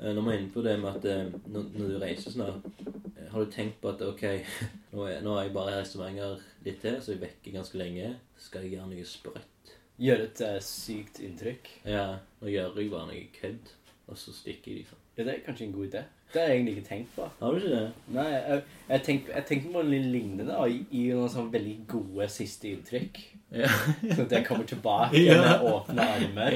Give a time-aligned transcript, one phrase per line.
[0.00, 3.26] Eh, Når vi er inne på det med at eh, når, du reiser sånn eh,
[3.30, 4.24] har du tenkt på at ok,
[4.94, 7.80] nå er, nå er jeg bare i Stavanger litt til, så jeg er vekke ganske
[7.80, 8.14] lenge.
[8.40, 9.74] Skal jeg gjøre noe sprøtt?
[10.00, 11.68] Gjøre et sykt inntrykk.
[11.84, 12.06] Ja,
[12.40, 13.74] nå gjør jeg bare noe kødd,
[14.08, 15.02] og så stikker jeg, liksom.
[15.18, 16.02] Ja, det er kanskje en god idé.
[16.32, 17.26] Det har jeg egentlig ikke tenkt på.
[17.40, 17.84] Har du ikke det?
[18.14, 22.28] Nei, jeg, jeg tenkte tenkte på noe lignende da, i, i noen sånn veldig gode
[22.32, 23.20] siste inntrykk.
[23.50, 23.66] Ja.
[24.14, 25.40] Sånn at jeg kommer tilbake Ja.
[25.42, 26.54] med åpne armer.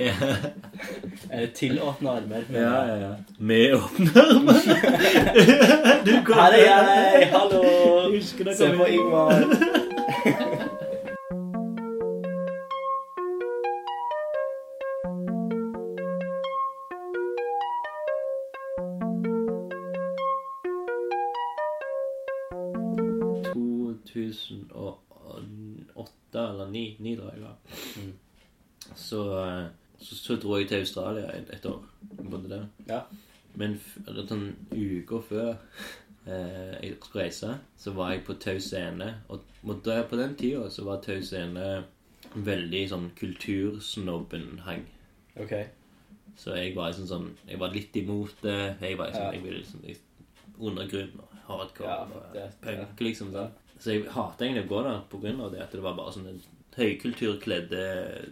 [1.30, 2.44] Eller til åpne armer.
[2.54, 2.96] Ja, ja.
[3.02, 3.12] ja.
[3.38, 4.60] Med åpne armer.
[6.34, 7.32] Her er jeg!
[7.34, 7.64] Hallo!
[8.54, 9.82] Se på inn.
[29.04, 29.66] Så, eh,
[30.00, 31.82] så, så dro jeg til Australia et, et år.
[32.22, 32.66] Bodde der.
[32.88, 33.02] Ja.
[33.60, 33.76] Men
[34.26, 35.50] sånn uker før
[36.26, 39.10] eh, jeg skulle reise, så var jeg på Tau Scene.
[39.28, 41.84] Og, og på den tida så var Tau Scene
[42.34, 43.10] veldig sånn
[43.84, 44.84] kultursnobben-hang.
[45.40, 45.52] Ok.
[46.38, 48.56] Så jeg var liksom sånn Jeg var litt imot det.
[48.82, 49.32] Jeg var liksom, Ja.
[49.36, 50.00] jeg ville liksom jeg,
[50.58, 53.32] Undergrunn og hardcore Ja, og det- punk, liksom.
[53.32, 53.50] sånn.
[53.78, 56.12] Så jeg hater egentlig å gå der på grunn av det at det var bare
[56.12, 56.34] sånne
[56.76, 57.84] høykulturkledde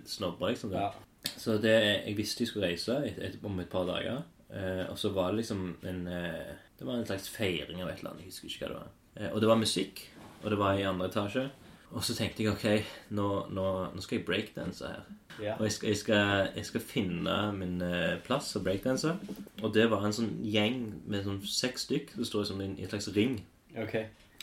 [0.06, 0.72] snobber, liksom.
[0.74, 0.90] Ja.
[1.38, 1.74] Så det,
[2.06, 4.22] jeg visste jeg skulle reise et, et, om et par dager.
[4.52, 7.98] Eh, og så var det liksom en eh, Det var en slags feiring av et
[8.02, 8.24] eller annet.
[8.26, 8.88] Jeg husker ikke hva det var.
[9.16, 10.02] Eh, og det var musikk,
[10.42, 11.44] og det var i andre etasje.
[11.92, 15.02] Og så tenkte jeg ok, nå, nå, nå skal jeg breakdanse her.
[15.40, 15.54] Ja.
[15.58, 19.20] Og jeg skal, jeg skal, jeg skal finne min eh, plass som breakdanser.
[19.62, 22.90] Og det var en sånn gjeng med sånn seks stykk som står i en, en
[22.92, 23.38] slags ring
[23.78, 23.94] Ok.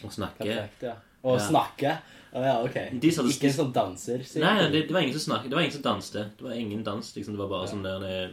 [0.06, 0.46] og snakker.
[0.48, 0.96] Perfekt, ja.
[1.26, 1.48] Og Ja.
[1.50, 1.98] snakke.
[2.34, 2.76] Å ja, ok.
[3.02, 5.50] De sa Ikke en sånn danser, sier Nei, nei det, det var ingen som snakket.
[5.50, 6.26] Det var ingen som danste.
[6.38, 7.16] Det var ingen dans.
[7.16, 7.34] liksom.
[7.34, 7.72] Det var bare Ja.
[7.74, 8.30] sånn der eh,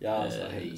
[0.00, 0.68] Ja, altså, Eh, hei.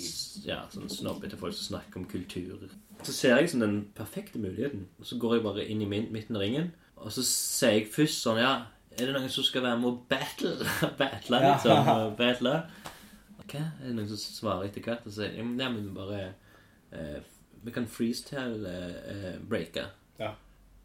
[0.48, 2.68] Ja, sånn snobbete folk som snakker om kultur.
[3.02, 4.86] Så ser jeg liksom den perfekte muligheten.
[4.98, 6.72] Og så går jeg bare inn i min, midten av ringen.
[6.96, 10.00] Og så sier jeg først sånn Ja, er det noen som skal være med og
[10.08, 10.56] battle?
[10.98, 11.70] battle, liksom.
[11.70, 12.11] Ja.
[12.17, 12.55] Battle?
[13.45, 16.33] Ok, er det noen som svarer etter hvert og sier Ja, men, bare
[16.92, 17.20] eh,
[17.64, 19.84] Vi kan freestyle-breake.
[20.20, 20.33] Ja.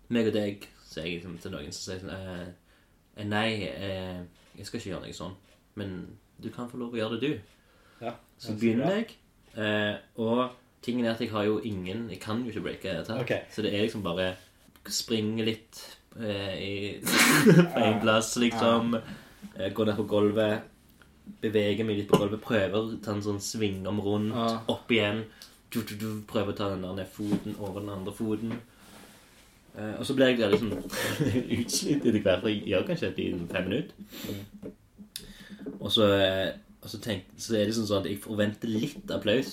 [0.09, 2.45] Meg og deg, sier jeg liksom til noen som sier sånn eh,
[3.15, 4.21] eh, Nei, eh,
[4.55, 5.35] jeg skal ikke gjøre noe sånn.
[5.79, 5.95] Men
[6.41, 8.05] du kan få lov å gjøre det, du.
[8.05, 8.15] Ja.
[8.39, 9.15] Så begynner jeg,
[9.55, 13.07] eh, og tingen er at jeg har jo ingen Jeg kan jo ikke breake dette.
[13.07, 13.23] det hele tatt.
[13.23, 13.53] Ok.
[13.55, 14.35] Så det er liksom bare
[14.91, 15.81] springe litt
[16.19, 16.73] eh, i,
[17.73, 18.95] på en plass, liksom.
[19.55, 20.71] Eh, gå ned på gulvet.
[21.41, 22.43] Bevege meg litt på gulvet.
[22.43, 24.35] Prøve å ta en sånn svingom rundt.
[24.71, 25.25] Opp igjen.
[25.73, 28.53] Du, du, du, prøve å ta den der ned foten over den andre foten.
[29.77, 30.71] Eh, og så blir jeg der liksom
[31.59, 32.47] utslitt etter hvert.
[32.47, 33.95] Jeg gjør kanskje dette i fem minutter.
[35.79, 36.49] Og så, eh,
[36.81, 39.49] og så, tenk, så er det sånn at jeg forventer litt applaus.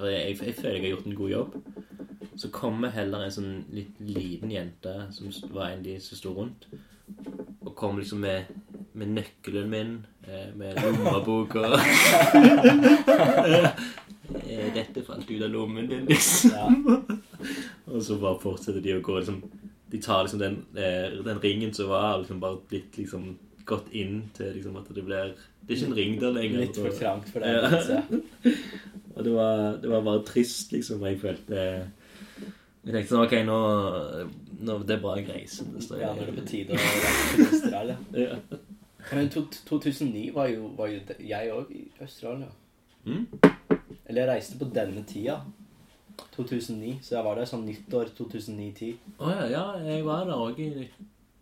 [0.00, 1.50] Jeg, jeg føler jeg har gjort en god jobb.
[2.40, 6.30] Så kommer heller en sånn litt liten jente som var en av de som sto
[6.32, 6.62] rundt,
[7.60, 8.48] og kom liksom med,
[8.96, 9.90] med nøkkelen min,
[10.24, 11.66] eh, med lommeboka
[14.46, 16.50] Eh, Dette du ut av lommen din, liksom.
[16.54, 16.68] Ja.
[17.90, 19.42] Og så bare fortsetter de å gå liksom
[19.90, 24.22] De tar liksom den, eh, den ringen som var, liksom bare blitt liksom gått inn
[24.34, 26.60] til liksom at det blir Det er ikke en ring der lenger.
[26.64, 27.78] Litt for trangt for deg.
[27.90, 28.02] Ja.
[29.16, 31.02] Og det var, det var bare trist, liksom.
[31.06, 31.64] Jeg følte
[32.84, 33.58] Jeg tenkte sånn OK, nå,
[34.64, 35.70] nå Det er bra jeg reiser.
[36.00, 37.98] Ja, nå er det på tide å reise til Australia.
[38.26, 38.40] Ja.
[39.16, 42.50] Men 2009 var jo, var jo jeg òg i Australia.
[43.08, 43.24] Mm?
[44.10, 45.38] Eller jeg reiste på denne tida.
[46.34, 46.98] 2009.
[47.02, 48.90] Så jeg var der sånn nyttår 2009-10.
[49.22, 50.58] Å ja, ja, jeg var der òg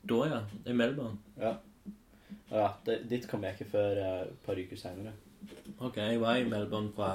[0.08, 0.42] da, ja.
[0.68, 1.18] I Melbourne.
[1.40, 1.54] Ja.
[2.52, 5.12] Ja, det, dit kom jeg ikke før eh, et par uker seinere.
[5.84, 7.10] Ok, jeg var i Melbourne fra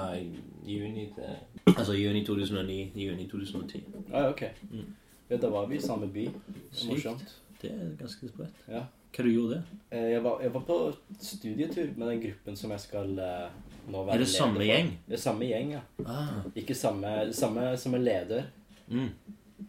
[0.66, 3.80] juni til Altså juni 2009, juni 2010.
[4.12, 4.44] Ah, ja, ok.
[4.70, 4.92] Mm.
[5.30, 6.28] Ja, da var vi i samme by.
[6.70, 6.90] Sykt.
[6.92, 7.34] Morsomt.
[7.62, 8.62] Det er ganske sprøtt.
[8.70, 8.84] Ja.
[9.14, 9.80] Hva du gjorde det?
[9.94, 10.78] Eh, Jeg var, jeg var på
[11.22, 13.48] studietur med den gruppen som jeg skal eh,
[13.88, 14.64] Er det samme for.
[14.64, 14.90] gjeng?
[15.08, 15.80] Det er samme gjeng, ja.
[16.06, 16.40] Ah.
[16.56, 18.44] Ikke samme, samme som en leder,
[18.88, 19.08] Mm.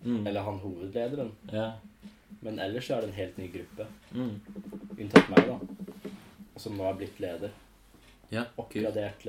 [0.04, 0.28] Mm.
[0.28, 1.32] eller han hovedlederen.
[1.52, 1.72] Ja.
[2.42, 3.86] Men ellers er det en helt ny gruppe.
[4.12, 4.42] Mm.
[5.00, 6.10] Unntatt meg, da.
[6.58, 7.50] Som nå er blitt leder.
[8.32, 8.44] Ja.
[8.58, 9.24] Oppgradert,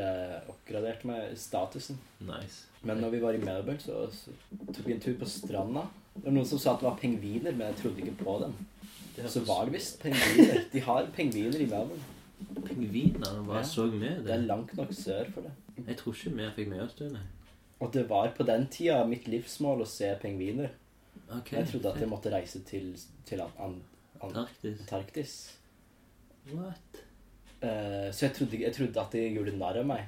[0.49, 1.99] oppgradert med statusen.
[2.21, 2.65] Nice.
[2.83, 4.31] Men når vi var i Melbourne, så, så
[4.73, 5.87] tok vi en tur på stranda.
[6.17, 8.55] Det var noen som sa at det var pingviner, men jeg trodde ikke på dem.
[9.29, 10.63] Så var det visst pingviner.
[10.73, 12.03] De har pingviner i Melbourne.
[12.67, 15.53] Pingviner bare så med Det er langt nok sør for det.
[15.87, 17.13] Jeg tror ikke vi fikk med oss det.
[17.13, 17.25] nei.
[17.81, 20.71] Og det var på den tida mitt livsmål å se pingviner.
[21.29, 21.53] Ok.
[21.53, 22.93] Jeg trodde at jeg måtte reise til,
[23.29, 23.77] til an, an,
[24.21, 24.81] Antarktis.
[24.85, 25.35] Antarktis.
[26.53, 27.01] What?
[27.61, 30.07] Eh, så jeg trodde, jeg trodde at de gjorde narr av meg.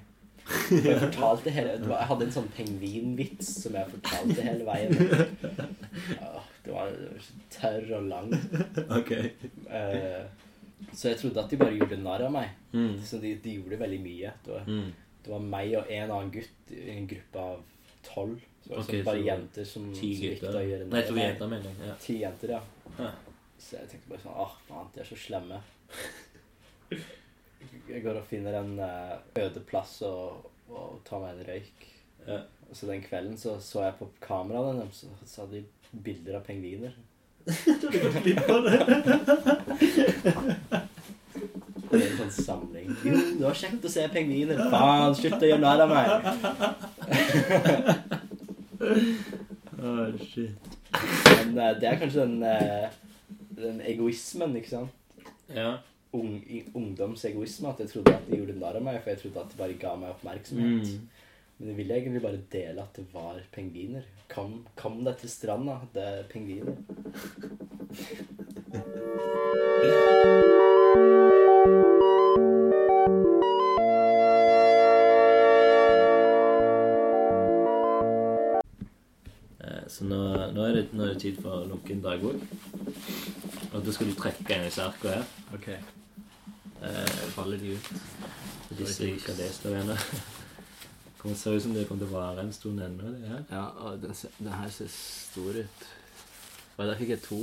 [0.72, 4.94] Jeg fortalte hele det var, Jeg hadde en sånn pingvinvits som jeg fortalte hele veien.
[6.08, 8.30] Ja, det var så tørr og lang.
[8.96, 9.10] Ok.
[9.12, 10.22] Eh,
[10.92, 12.50] så jeg trodde at de bare gjorde narr av meg.
[12.72, 12.98] Mm.
[13.04, 14.32] Så de, de gjorde veldig mye.
[14.44, 14.92] Det var, Mm.
[15.24, 17.62] det var meg og en annen gutt i en gruppe av
[18.06, 18.38] tolv.
[18.62, 21.48] Så det var sånn bare så jenter som, som likte å gjøre narr av jenter,
[21.54, 21.88] mener jeg.
[21.88, 21.94] Ja.
[22.04, 22.62] Ti jenter, ja.
[22.98, 23.10] Ja.
[23.58, 25.60] Så jeg tenkte bare sånn Åh, faen, de er så slemme.
[27.88, 31.86] Jeg går og finner en eh, øde plass og, og tar meg en røyk.
[32.28, 32.38] Ja.
[32.76, 36.44] Så den kvelden så, så jeg på kameraet deres, så, så hadde de bilder av
[36.46, 36.92] pingviner.
[37.80, 38.78] Du har gått glipp av det.
[41.88, 42.88] Det er en sånn samling.
[43.06, 44.58] Jo, det var kjekt å se pingviner.
[44.72, 46.06] Faen, slutt å gjøre narr av meg.
[49.80, 50.68] oh, shit.
[51.38, 52.88] Men eh, det er kanskje den, eh,
[53.56, 55.24] den egoismen, ikke sant?
[55.54, 55.78] Ja.
[56.16, 56.36] Ung,
[56.76, 57.72] ungdomsegoisme.
[57.72, 59.80] At jeg trodde at de gjorde narr av meg, for jeg trodde at de bare
[59.80, 60.92] ga meg oppmerksomhet.
[60.92, 61.27] Mm.
[61.58, 64.06] Men jeg ville egentlig bare dele at det var pingviner.
[64.30, 66.78] Kom, kom deg til stranda, det er pingviner.
[79.60, 80.18] Eh, Så nå,
[80.54, 82.42] nå, er det, nå er det tid for lunken dagbok.
[83.72, 85.30] Og da skal du trekke en disse arkene her.
[85.56, 85.68] Ok.
[85.68, 87.92] Eh, Faller de ut?
[88.78, 89.96] Hvis jeg ikke har lest av ennå.
[91.28, 93.14] Det ser ut som det kommer til å vare en stund ennå.
[93.14, 93.44] det her.
[93.52, 95.88] Ja, og den, ser- den her ser stor ut.
[96.78, 97.40] Og der fikk jeg to.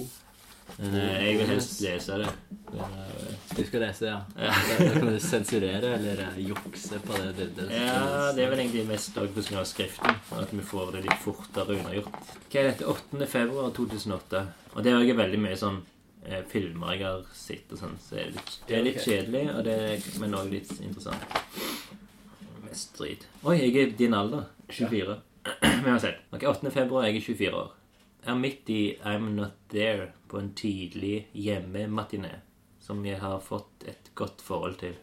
[0.79, 2.29] Men eh, jeg vil helst lese det.
[2.73, 4.15] Er, eh, Du skal lese, ja.
[4.41, 4.53] Ja.
[4.69, 7.69] Da, da kan du sensurere eller eh, jukse på det bildet.
[7.75, 10.17] Ja, det er vel egentlig mest også på grunn av skriften.
[10.39, 12.17] At vi får det litt fortere unnagjort.
[12.49, 12.87] Hva er dette?
[12.95, 13.27] 8.
[13.35, 14.41] februar 2008.
[14.73, 15.77] Og det er også veldig mye sånn
[16.25, 17.93] eh, filmer jeg har sett og sånn.
[18.01, 21.37] Så det er litt, det er litt kjedelig, og det er, men også litt interessant.
[22.75, 23.21] Mest drit.
[23.47, 24.49] Oi, jeg er din alder.
[24.67, 25.13] 24.
[25.61, 26.17] Men uansett.
[26.35, 26.71] Ok, 8.
[26.75, 27.69] februar, jeg er 24 år.
[28.19, 32.33] Jeg er midt i I'm Not There på en tidlig hjemmematiné
[32.83, 34.97] som jeg har fått et godt forhold til.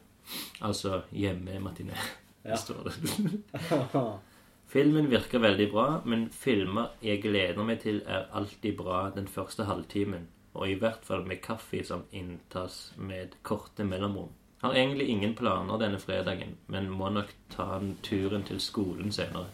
[0.61, 1.97] Altså hjemmematiné.
[2.45, 2.59] Ja.
[2.61, 3.41] står det.
[4.75, 9.65] Filmen virker veldig bra, men filmer jeg gleder meg til, er alltid bra den første
[9.65, 10.29] halvtimen.
[10.53, 14.35] Og i hvert fall med kaffe som inntas med korte mellomrom.
[14.63, 19.47] Har egentlig ingen planer denne fredagen, men må nok ta den turen til skolen senere.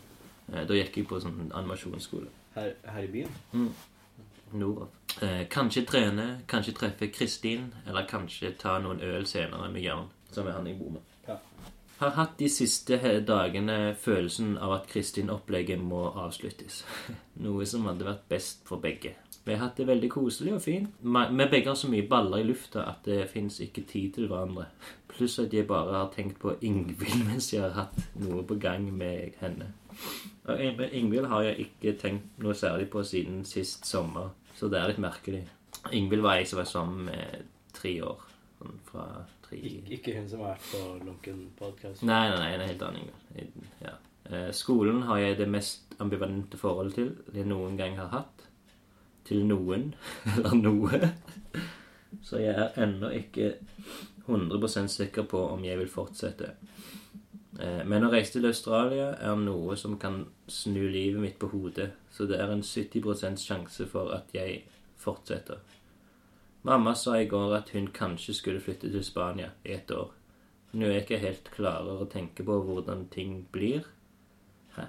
[0.52, 2.28] Eh, Da gikk jeg på sånn animasjonsskole.
[2.54, 3.32] Her, her i byen?
[4.52, 4.88] Nordov.
[5.22, 10.46] Eh, kanskje trene, kanskje treffe Kristin, eller kanskje ta noen øl senere med Jørn, som
[10.46, 11.02] er han jeg bor med.
[11.28, 11.36] Ja.
[11.98, 16.84] Har hatt de siste dagene følelsen av at Kristin-opplegget må avsluttes.
[17.44, 19.14] Noe som hadde vært best for begge.
[19.44, 20.90] Vi har hatt det veldig koselig og fint.
[21.02, 24.66] Vi begge har så mye baller i lufta at det fins ikke tid til hverandre.
[25.08, 28.90] Pluss at jeg bare har tenkt på Ingvild mens jeg har hatt noe på gang
[28.94, 29.70] med henne.
[30.48, 34.78] Og Ing- Ingvild har jeg ikke tenkt noe særlig på siden sist sommer, så det
[34.82, 35.42] er litt merkelig.
[35.96, 38.20] Ingvild var jeg som var sammen med tre år.
[38.58, 39.06] Sånn fra
[39.46, 42.02] tre Ik ikke hun som har vært på Lunken podcast.
[42.04, 43.08] Nei, nei, nei, en helt annen
[43.38, 43.68] Ingvild.
[43.84, 43.94] Ja.
[44.28, 48.37] Eh, Skolen har jeg det mest ambivalente forholdet til jeg noen gang har hatt.
[49.28, 49.90] Til noen,
[50.32, 51.12] eller noe.
[52.24, 53.54] Så jeg er ennå ikke
[54.28, 56.54] 100% sikker på om jeg vil fortsette.
[57.60, 61.90] Eh, Men å reise til Australia er noe som kan snu livet mitt på hodet,
[62.12, 64.62] så det er en 70% sjanse for at jeg
[64.98, 65.60] fortsetter.
[66.66, 70.10] Mamma sa i går at hun kanskje skulle flytte til Spania i et år.
[70.72, 73.86] Nå er jeg ikke helt klarer å tenke på hvordan ting blir.
[74.76, 74.88] Hæ?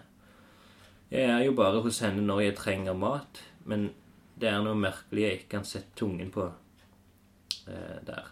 [1.12, 3.92] Jeg er jo bare hos henne når jeg trenger mat, men
[4.42, 6.46] det er noe merkelig jeg ikke kan sette tungen på
[7.68, 8.32] eh, der.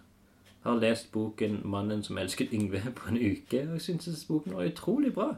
[0.64, 5.14] Har lest boken 'Mannen som elsket Yngve' på en uke, og syntes boken var utrolig
[5.14, 5.36] bra.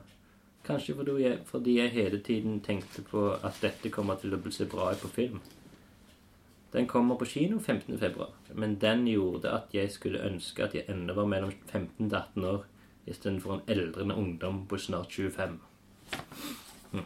[0.66, 4.52] Kanskje fordi jeg, fordi jeg hele tiden tenkte på at dette kommer til å bli
[4.52, 5.40] se bra på film.
[6.74, 7.98] Den kommer på kino 15.
[8.00, 12.18] februar, men den gjorde at jeg skulle ønske at jeg ennå var mellom 15 til
[12.18, 12.66] 18 år
[13.10, 15.60] istedenfor en eldrende ungdom på snart 25.
[16.92, 17.06] Hm.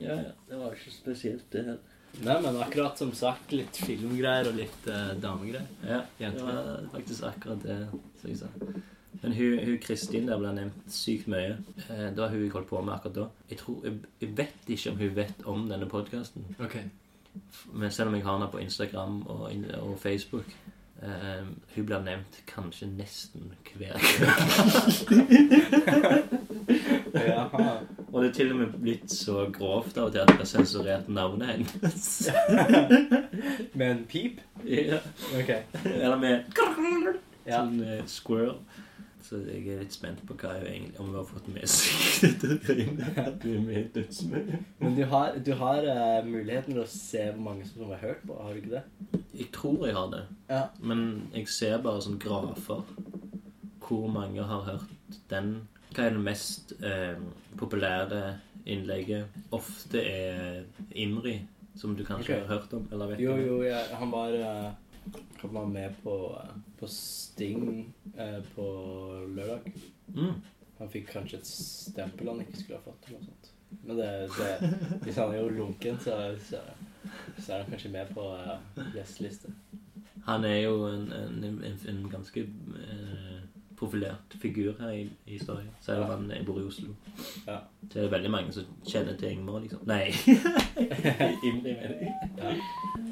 [0.00, 0.30] Ja, ja.
[0.48, 1.76] Det var ikke spesielt, det her.
[2.24, 5.66] Nei, men akkurat som sagt, litt filmgreier og litt eh, damegreier.
[5.86, 7.76] Ja, det var faktisk akkurat det
[8.20, 8.48] som jeg sa.
[9.18, 11.56] Men hun, hun Kristin der ble nevnt sykt mye.
[11.88, 13.26] Eh, Det var hun jeg holdt på med akkurat da.
[13.50, 16.42] Jeg, tror, jeg, jeg vet ikke om hun vet om denne podkasten.
[16.58, 16.76] Ok.
[17.72, 20.48] Men selv om jeg har henne på Instagram og, og Facebook
[21.02, 21.44] eh,
[21.76, 24.02] Hun blir nevnt kanskje nesten hver kveld.
[28.12, 30.48] Og det er til og med blitt så grovt av og til at jeg har
[30.48, 32.30] sensurert navnet hennes.
[33.78, 34.40] Med en pip?
[34.64, 34.98] ja.
[35.38, 35.50] Ok.
[35.84, 36.44] Eller med
[37.48, 37.62] Ja.
[37.62, 38.56] sånn uh, squirrel.
[39.28, 42.38] Så jeg er litt spent på hva jeg egentlig, om hun har fått med seg
[42.42, 44.06] dette greiene.
[44.80, 48.22] Men du har, du har uh, muligheten til å se hvor mange som har hørt
[48.28, 48.84] på, har du ikke det?
[49.42, 50.22] Jeg tror jeg har det.
[50.48, 50.62] Ja.
[50.80, 51.04] Men
[51.36, 52.84] jeg ser bare sånn grafer.
[53.88, 55.52] Hvor mange har hørt den.
[55.94, 57.16] Hva er det mest eh,
[57.58, 58.22] populære
[58.68, 59.38] innlegget?
[59.56, 61.38] Ofte er Imri,
[61.78, 62.44] som du kanskje okay.
[62.44, 62.88] har hørt om?
[62.92, 64.68] Eller vet Jo, jo, ja, han var uh
[65.40, 68.64] Han var med på, eh, på Sting eh, på
[69.28, 69.72] lørdag.
[70.14, 70.34] Mm.
[70.78, 73.08] Han fikk kanskje et stempel han ikke skulle ha fått.
[73.08, 73.48] eller noe sånt.
[73.84, 76.60] Men det, det, hvis han er jo lunken, så, så,
[77.38, 78.58] så er han kanskje med på uh,
[78.94, 79.52] gjesteliste.
[80.28, 83.37] Han er jo en, en, en, en ganske eh,
[83.78, 85.70] profilert figur her i, i historien.
[85.80, 86.94] Selv om han bor i Oslo.
[87.46, 87.56] Ja.
[87.92, 89.80] Så er det veldig mange som kjenner til Ingmar, liksom.
[89.86, 90.08] Nei.
[91.48, 92.14] Imri, mener jeg.
[92.38, 92.54] Ja.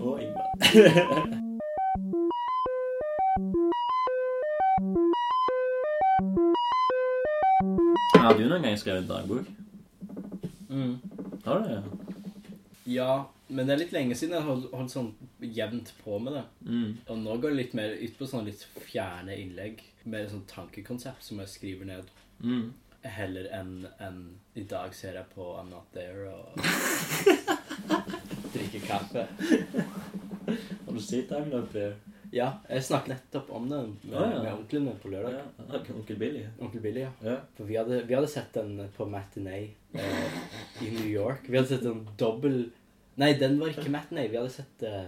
[0.01, 0.47] Og Ingmar.
[8.17, 9.47] Har du noen gang skrevet dagbok?
[10.69, 10.97] Mm.
[11.45, 11.83] Har du det?
[12.87, 16.45] ja, men det er litt lenge siden jeg holdt, holdt sånn jevnt på med det.
[16.65, 16.97] Mm.
[17.07, 19.83] Og nå går det litt mer ut på sånne litt fjerne innlegg.
[20.09, 22.11] Mer sånn tankekonsept som jeg skriver ned.
[22.41, 22.73] Mm.
[23.07, 24.21] Heller enn en,
[24.59, 26.59] i dag ser jeg på I'm Not There og
[28.55, 29.27] drikker kaffe.
[30.47, 31.97] Har du sett I'm Not There?
[32.35, 34.41] Ja, jeg snakket nettopp om det med, ah, ja.
[34.43, 35.37] med onklene på lørdag.
[35.61, 36.43] Ja, onkel Billy.
[36.59, 37.13] Onkel Billy, ja.
[37.23, 37.37] Ja.
[37.57, 40.41] For vi hadde, vi hadde sett den på Matinee eh,
[40.83, 41.47] i New York.
[41.47, 42.67] Vi hadde sett en dobbel
[43.17, 44.29] Nei, den var ikke Matinee.
[44.29, 45.07] Vi hadde sett eh,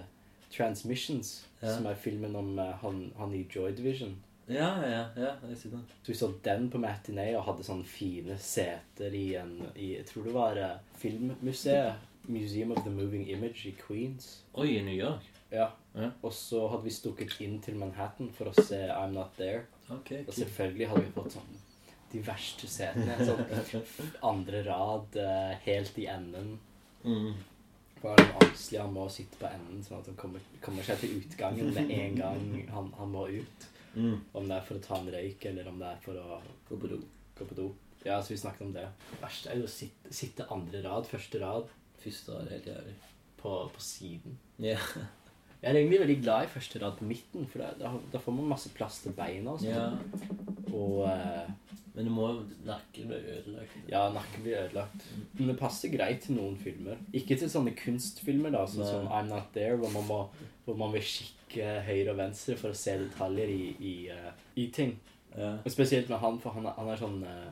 [0.55, 1.75] Transmissions, Ja.
[1.75, 4.17] som er filmen om uh, han, han i Joy Division.
[4.49, 5.81] Ja, ja, ja, jeg sier det.
[6.03, 10.07] Så vi så den på Matinee og hadde sånne fine seter i en i, Jeg
[10.09, 11.95] tror det var uh, Filmmuseet.
[12.29, 14.43] Museum of the Moving Image i Queens.
[14.55, 15.25] Oi, i New York?
[15.51, 15.71] Ja.
[15.95, 16.11] Ja.
[16.23, 19.63] Og så hadde vi stukket inn til Manhattan for å se I'm Not There.
[19.91, 21.55] Ok, Og selvfølgelig hadde vi fått sånn
[22.13, 23.17] de verste setene.
[23.25, 26.59] Sånn andre rad, uh, helt i enden.
[27.05, 27.33] Mm.
[28.03, 31.73] For han han må sitte på enden, sånn at han kommer, kommer seg til utgangen
[31.75, 33.67] med en gang han, han må ut.
[33.95, 34.21] Mm.
[34.39, 36.39] Om det er for å ta en røyk, eller om det er for å
[36.69, 36.99] Gå på do.
[37.39, 37.69] gå på do.
[38.05, 38.85] Ja, så vi snakket om det.
[39.11, 42.93] Det verste er jo å sitte, sitte andre rad, første rad, Første rad, helt jævlig.
[43.41, 44.37] på, på siden.
[44.63, 44.79] Ja.
[45.59, 48.37] Jeg er egentlig veldig glad i første rad på midten, for da, da, da får
[48.37, 49.73] man masse plass til beina og sånn.
[49.75, 50.69] yeah.
[50.71, 51.49] Og eh,
[51.99, 52.29] Men du må
[52.63, 53.73] nakken bli ødelagt.
[53.91, 55.07] ja, nakken blir ødelagt.
[55.35, 57.01] Men det passer greit til noen filmer.
[57.11, 60.19] Ikke til sånne kunstfilmer, da, sånn som I'm Not There, hvor man, må,
[60.65, 64.31] hvor man vil kikke høyre og venstre for å se detaljer i, i, eh,
[64.63, 64.95] i ting.
[65.35, 65.57] Ja.
[65.59, 67.51] Og spesielt med han, for han er, han er sånn uh,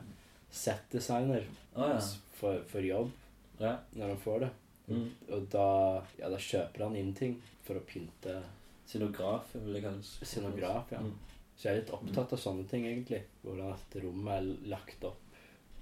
[0.49, 1.43] set-designer
[1.75, 1.99] Å ja.
[2.39, 3.11] for, for jobb
[3.59, 3.75] Ja.
[3.99, 4.49] når han får det.
[4.87, 5.07] Mm.
[5.35, 5.67] Og da,
[6.21, 7.35] ja, da kjøper han inn ting
[7.67, 8.39] for å pynte
[8.87, 10.27] Scenograf, vil jeg kalle det.
[10.31, 10.91] scenograf.
[10.95, 11.01] Ja.
[11.03, 11.15] Mm.
[11.57, 13.23] Så jeg er litt opptatt av sånne ting, egentlig.
[13.43, 15.23] Hvordan at rommet er lagt opp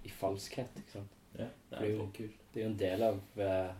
[0.08, 0.72] i falskhet.
[0.80, 1.18] ikke sant?
[1.38, 2.10] Ja, det er jo-.
[2.16, 3.74] Det er jo en del av eh,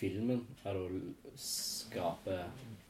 [0.00, 0.88] filmen er å
[1.38, 2.34] skape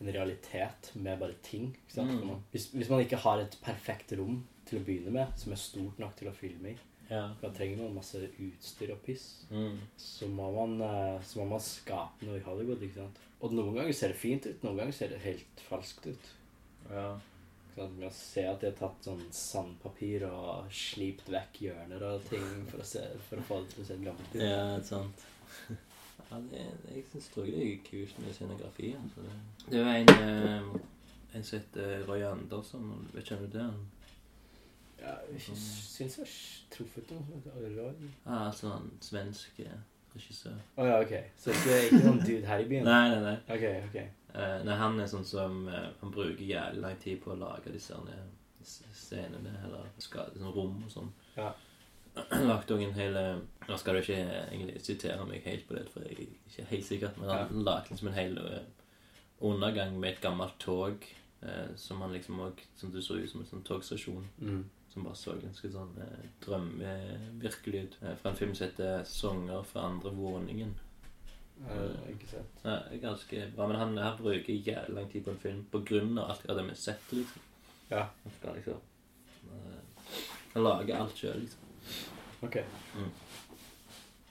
[0.00, 1.68] en realitet med bare ting.
[1.84, 2.14] Ikke sant?
[2.24, 2.40] Mm.
[2.54, 6.00] Hvis, hvis man ikke har et perfekt rom til å begynne med, som er stort
[6.00, 6.76] nok til å filme i,
[7.10, 7.34] Ja.
[7.42, 9.76] da trenger man masse utstyr og piss, Mm.
[10.00, 12.80] så må man, eh, så må man skape noe i Hollywood.
[12.80, 13.18] ikke sant?
[13.42, 16.30] Og noen ganger ser det fint ut, noen ganger ser det helt falskt ut.
[16.90, 17.18] Ja.
[17.76, 22.44] Med å se at de har tatt sånn sandpapir og slipt vekk hjørner og ting
[22.70, 24.42] for å, se, for å få det til å se gammelt ut.
[24.42, 25.24] Ja, sant.
[26.30, 28.94] Ja, det, jeg syns det er kult med scenografi.
[28.96, 29.24] Altså.
[29.70, 32.88] Det, var er en, eh, en som heter Roy Andersson.
[33.12, 33.66] Vet ikke om du det?
[33.66, 33.82] Han
[35.02, 36.32] Ja, jeg syns jeg har
[36.72, 37.92] truffet noe
[38.24, 39.60] ah, altså han svensk
[40.14, 40.58] regissør.
[40.78, 41.14] Å ja, ok.
[41.38, 42.88] Så det er ikke noen dude her i byen?
[42.88, 43.36] Nei, nei, nei.
[43.50, 44.23] Ok, ok.
[44.34, 47.70] Eh, nei, han er sånn som eh, Han bruker jævlig lang tid på å lage
[47.70, 47.94] disse
[48.64, 51.12] scenene, eller skal, sånn rom og sånn.
[51.36, 51.52] Ja.
[52.50, 55.84] Lagt òg en hel eh, Nå skal du ikke egentlig sitere meg helt på det,
[55.92, 58.64] for jeg er ikke helt sikker, men han lagde liksom en hel eh,
[59.44, 61.06] undergang med et gammelt tog
[61.42, 64.26] eh, som han liksom òg Som du så ut som en sånn togstasjon.
[64.38, 64.64] Mm.
[64.92, 67.96] Som bare så ganske sånn eh, drømmevirkelig ut.
[68.02, 70.74] Eh, fra en film som heter 'Sanger fra andre våningen'.
[71.62, 72.56] Uh, ikke sett.
[72.62, 75.80] Det er ganske bra, men han, han bruker jævlig lang tid på en film på
[75.86, 77.12] grunn av alt det med sett.
[77.12, 77.42] liksom.
[77.90, 78.06] Ja.
[78.22, 78.74] Han skal liksom
[79.44, 80.18] eh,
[80.54, 81.60] Han lager alt sjøl, liksom.
[82.42, 82.56] Ok.
[82.96, 83.10] Mm.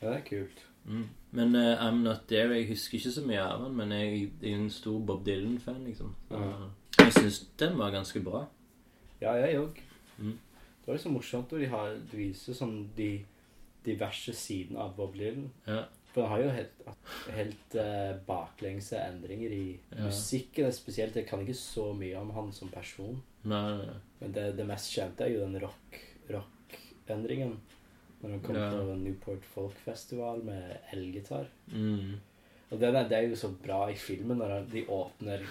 [0.02, 0.66] Ja, det er kult.
[0.86, 1.10] Mm.
[1.32, 4.52] Men uh, I'm Not There Jeg husker ikke så mye av han, men jeg, jeg
[4.52, 6.16] er en stor Bob Dylan-fan, liksom.
[6.32, 6.70] Ja.
[7.00, 8.46] Jeg syns den var ganske bra.
[9.22, 9.80] Ja, jeg òg.
[10.18, 10.38] Mm.
[10.84, 13.12] Det var liksom morsomt når de, har, viser sånn de
[13.86, 15.48] diverse sidene av Bob Dylan.
[15.68, 15.86] Ja.
[16.14, 16.82] For han har jo helt,
[17.34, 20.04] helt uh, baklengse endringer i Ja.
[20.06, 20.72] musikken.
[20.72, 23.22] Spesielt, Jeg kan ikke så mye om han som person.
[23.44, 23.96] Nei, nei.
[24.22, 27.58] Men det, det mest kjente er jo den rock- rock-endringen.
[28.22, 28.70] Når han kom Ja.
[28.72, 31.48] på Newport Folk Festival med elgitar.
[31.74, 32.14] Mm.
[32.72, 35.42] Og det, det er jo så bra i filmen når de åpner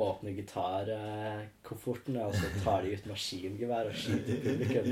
[0.00, 4.86] Åpner gitarkoffertene, og så tar de ut maskingevær og skyter publikum.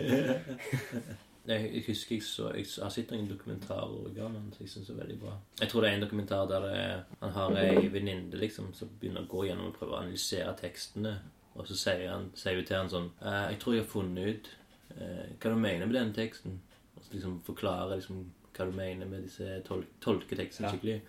[1.49, 4.87] Jeg, jeg husker jeg så Jeg har sett noen dokumentarer om han, så jeg synes
[4.91, 5.35] det er veldig bra.
[5.63, 8.91] Jeg tror det er en dokumentar der det er, han har ei venninne liksom, som
[9.01, 11.15] begynner å gå gjennom og prøve å analysere tekstene.
[11.59, 14.29] Og så sier, han, sier hun til han sånn «Eh, 'Jeg tror jeg har funnet
[14.29, 14.51] ut
[14.97, 16.61] eh, hva du mener med denne teksten.'
[16.99, 18.21] Og så liksom forklarer liksom,
[18.57, 20.75] hva du mener med disse tol tolketekstene Ja.
[20.75, 21.01] skikkelig.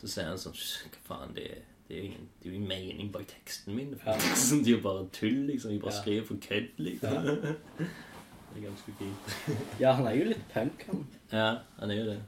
[0.00, 0.54] Så sier han sånn
[0.92, 1.48] Hva faen, det,
[1.88, 3.96] det er jo ingen, det er jo mening bak teksten min.
[4.04, 4.14] Ja.
[4.52, 5.72] det er jo bare tull, liksom.
[5.72, 7.26] Jeg bare skriver for kødd, liksom.
[7.26, 7.88] Ja.
[8.52, 9.24] Det er ganske fint.
[9.82, 11.00] Ja, han er jo litt punk, han.
[11.32, 12.18] Ja, han er jo det.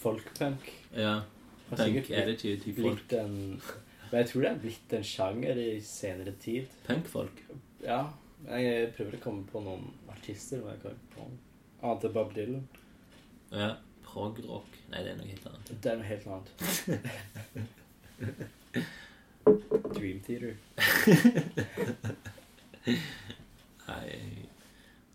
[0.00, 0.62] Folkpunk.
[0.96, 1.14] Ja.
[1.70, 2.82] Har Punk attitude til folk.
[3.06, 3.34] blitt en
[4.10, 6.64] Men jeg tror det er blitt en sjanger i senere tid.
[6.86, 7.36] Punkfolk.
[7.84, 8.00] Ja.
[8.48, 10.56] Jeg prøver å komme på noen artister.
[10.64, 11.38] Men jeg kan ikke på noen.
[11.82, 12.64] Annet enn Bob Dylan.
[13.52, 13.70] Ja.
[14.10, 14.70] Prog-rock.
[14.90, 15.66] Nei, det er noe helt annet.
[15.84, 16.50] Det er noe helt annet.
[19.94, 20.54] Dream Theater.
[23.86, 24.08] Nei,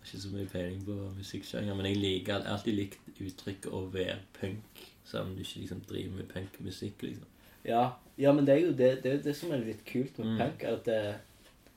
[0.06, 4.84] ikke så mye peiling på musikksjanger, men jeg liker alltid likt uttrykket å være punk,
[5.06, 7.26] selv om du ikke liksom driver med punkmusikk, liksom.
[7.66, 7.84] Ja,
[8.18, 10.28] ja, men det er jo det, det, er jo det som er litt kult med
[10.28, 10.38] Mm.
[10.38, 11.16] punk, at det,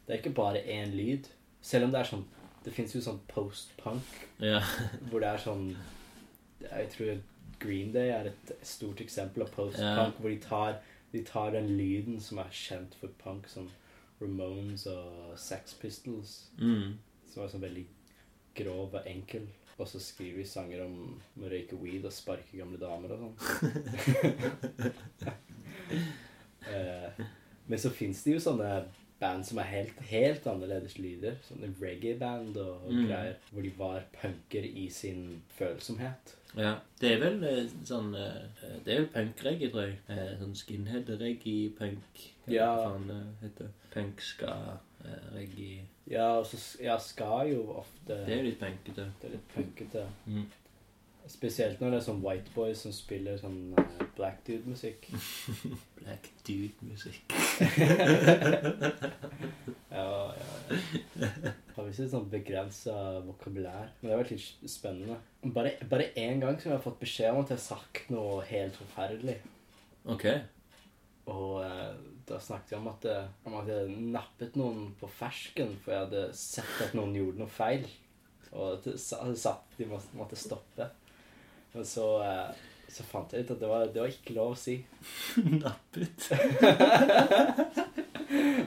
[0.07, 1.29] det er ikke bare én lyd.
[1.63, 2.25] Selv om det er sånn
[2.65, 4.03] Det fins jo sånn post-punk
[4.41, 4.61] Ja.
[5.11, 5.77] hvor det er sånn
[6.61, 7.21] Jeg tror
[7.61, 10.21] Green Day er et stort eksempel av post-punk, Ja.
[10.21, 10.77] hvor de tar,
[11.13, 13.69] de tar den lyden som er kjent for punk, som
[14.21, 16.99] Ramones og Sex Pistols, Mm.
[17.33, 17.87] som er sånn veldig
[18.59, 19.47] grov og enkel.
[19.79, 20.97] Og så skriver vi sanger om
[21.39, 23.37] å røyke weed og sparke gamle damer og sånn.
[26.69, 27.25] Eh,
[27.67, 28.69] Men så fins det jo sånne
[29.21, 31.37] band som er helt, helt annerledes lyder.
[31.47, 33.07] Sånne reggae-band og Mm.
[33.07, 33.35] greier.
[33.53, 36.35] Hvor de var punker i sin følsomhet.
[36.57, 36.75] ja.
[37.01, 38.49] Det er vel eh, sånn eh,
[38.85, 39.99] Det er vel punk-reggae, tror jeg.
[40.09, 42.77] Eh, Sånn skinhead-reggae, punk Hva Ja.
[42.77, 44.77] faen det heter Punk, ska, eh,
[45.35, 49.11] reggae Ja, og så ja, skal jo ofte Det er jo litt punkete.
[49.21, 50.07] Det er litt punkete.
[50.27, 50.47] Mm.
[51.29, 55.11] Spesielt når det er sånn white boys som spiller sånn eh, black dude-musikk.
[56.01, 57.35] Black dude-musikk.
[59.89, 60.77] Ja, ja,
[61.19, 61.29] ja.
[61.75, 62.93] Har visst et sånn begrensa
[63.25, 63.89] vokabulær.
[63.99, 65.17] Men det har vært litt spennende.
[65.57, 68.79] Bare, én gang så har jeg fått beskjed om at jeg har sagt noe helt
[68.79, 69.39] forferdelig.
[70.15, 70.27] Ok.
[71.29, 71.95] Og eh,
[72.29, 75.93] da snakket vi om at, eh, om at jeg hadde nappet noen på fersken, for
[75.93, 77.85] jeg hadde sett at noen gjorde noe feil.
[78.53, 80.89] Og det sa- satt de måtte, måtte stoppe.
[81.75, 82.55] Men så, eh,
[82.89, 84.79] så fant jeg ut at det var, det var ikke lov å si.
[85.61, 86.31] Nappet.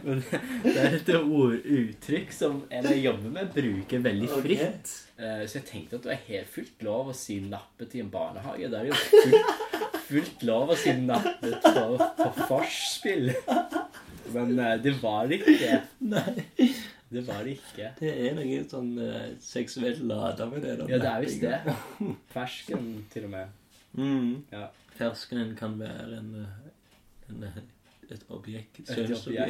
[0.02, 0.22] Men
[0.64, 4.46] det er et ord, uttrykk som en jeg jobber med, bruker veldig Ok.
[4.48, 4.94] fritt.
[5.22, 8.10] Eh, Så jeg tenkte at det er helt fullt lov å si 'nappet' i en
[8.10, 8.70] barnehage.
[8.72, 9.61] Det er jo fullt,
[10.12, 13.32] fullt lov å si 'nappet' på, på forspill.
[14.32, 15.82] Men eh, det var det ikke.
[16.14, 16.72] Nei.
[17.12, 17.90] Det var det ikke.
[18.00, 20.78] Det er noe sånn uh, seksuelt lada med det.
[20.80, 20.86] da.
[20.88, 22.16] Ja, det er visst det.
[22.32, 23.58] Fersken, til og med.
[24.00, 24.46] Mm.
[24.54, 24.70] Ja.
[24.96, 27.44] Ferskenen kan være en, eh, en
[28.12, 28.80] et objekt.
[28.80, 29.48] Et objekt, ja,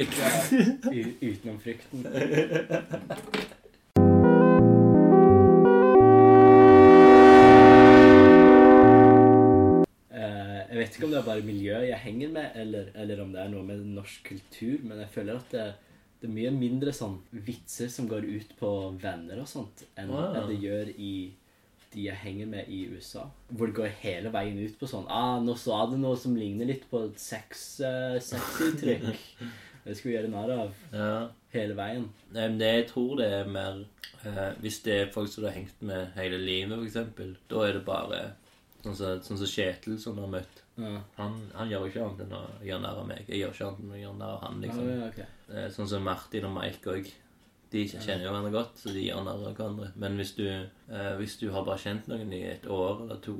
[1.30, 2.06] utenom frykten.
[10.92, 13.48] vet ikke om det er bare miljøet jeg henger med, eller, eller om det er
[13.52, 15.66] noe med norsk kultur, men jeg føler at det,
[16.22, 20.36] det er mye mindre sånn vitser som går ut på venner og sånt, enn Wow.
[20.36, 21.14] enn det gjør i
[21.92, 23.26] de jeg henger med i USA.
[23.52, 26.64] Hvor det går hele veien ut på sånn ah, 'Nå sa du noe som ligner
[26.70, 29.50] litt på et sex, uh, sexuttrykk.'
[29.84, 31.28] Det skal vi gjøre narr av Ja.
[31.52, 32.04] hele veien.
[32.32, 33.84] Det, jeg tror det er mer
[34.24, 37.72] eh, Hvis det er folk som du har hengt med hele livet, eksempel, da er
[37.72, 38.20] det bare
[38.84, 40.61] sånn som sånn så Kjetil, som du har møtt.
[40.80, 40.92] Ja.
[41.18, 43.24] Han, han gjør jo ikke annet enn å gjøre narr av meg.
[43.28, 44.86] Jeg gjør ikke annet enn å gjøre narr av han, liksom.
[44.88, 45.50] Ah, ja, ok.
[45.52, 47.10] Eh, Sånn som Martin og Mike òg.
[47.72, 49.90] De kjenner jo hverandre godt, så de gjør narr av hverandre.
[49.96, 53.36] Men hvis du, eh, hvis du har bare kjent noen i et år eller to,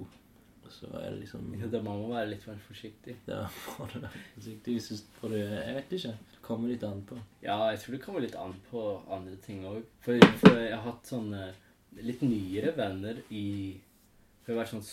[0.73, 3.17] så er det liksom Ja, Da må man være litt mer forsiktig.
[3.29, 3.43] Ja,
[3.79, 4.77] må du være forsiktig.
[5.21, 6.15] For du, jeg vet ikke.
[6.33, 7.19] Det kommer litt an på.
[7.45, 9.83] Ja, jeg tror det kommer litt an på andre ting òg.
[10.01, 11.51] For, for jeg har hatt sånne
[12.01, 13.77] litt nyere venner i
[14.43, 14.87] Jeg har vært sånn